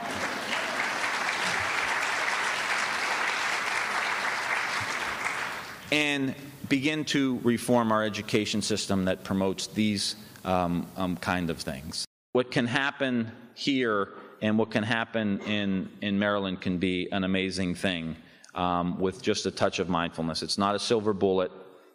and 5.91 6.33
begin 6.69 7.05
to 7.05 7.39
reform 7.43 7.91
our 7.91 8.03
education 8.03 8.63
system 8.63 9.05
that 9.05 9.23
promotes 9.23 9.67
these 9.67 10.15
um, 10.43 10.87
um, 10.97 11.15
kind 11.17 11.51
of 11.51 11.59
things. 11.59 12.03
What 12.31 12.49
can 12.49 12.65
happen 12.65 13.31
here 13.53 14.09
and 14.41 14.57
what 14.57 14.71
can 14.71 14.83
happen 14.83 15.39
in, 15.41 15.87
in 16.01 16.17
Maryland 16.17 16.61
can 16.61 16.79
be 16.79 17.11
an 17.11 17.23
amazing 17.23 17.75
thing 17.75 18.15
um, 18.55 18.99
with 18.99 19.21
just 19.21 19.45
a 19.45 19.51
touch 19.51 19.77
of 19.77 19.87
mindfulness. 19.87 20.41
It's 20.41 20.57
not 20.57 20.73
a 20.73 20.79
silver 20.79 21.13
bullet, 21.13 21.51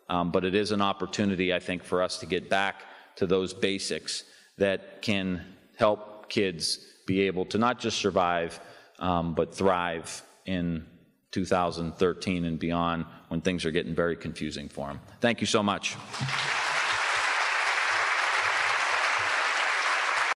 um, 0.09 0.31
but 0.31 0.45
it 0.45 0.55
is 0.55 0.71
an 0.71 0.81
opportunity, 0.81 1.53
I 1.53 1.59
think, 1.59 1.83
for 1.83 2.01
us 2.01 2.19
to 2.19 2.27
get 2.27 2.49
back 2.49 2.85
to 3.17 3.27
those 3.27 3.53
basics 3.53 4.23
that 4.59 5.03
can 5.03 5.45
help 5.77 6.29
kids 6.29 6.85
be 7.07 7.23
able 7.23 7.45
to 7.47 7.59
not 7.59 7.81
just 7.81 7.99
survive, 7.99 8.61
um, 8.99 9.35
but 9.35 9.55
thrive 9.55 10.23
in 10.45 10.85
2013 11.31 12.45
and 12.45 12.59
beyond 12.59 13.07
when 13.29 13.41
things 13.41 13.65
are 13.65 13.71
getting 13.71 13.95
very 13.95 14.17
confusing 14.17 14.69
for 14.69 14.89
them. 14.89 15.01
Thank 15.21 15.41
you 15.41 15.47
so 15.47 15.63
much. 15.63 15.97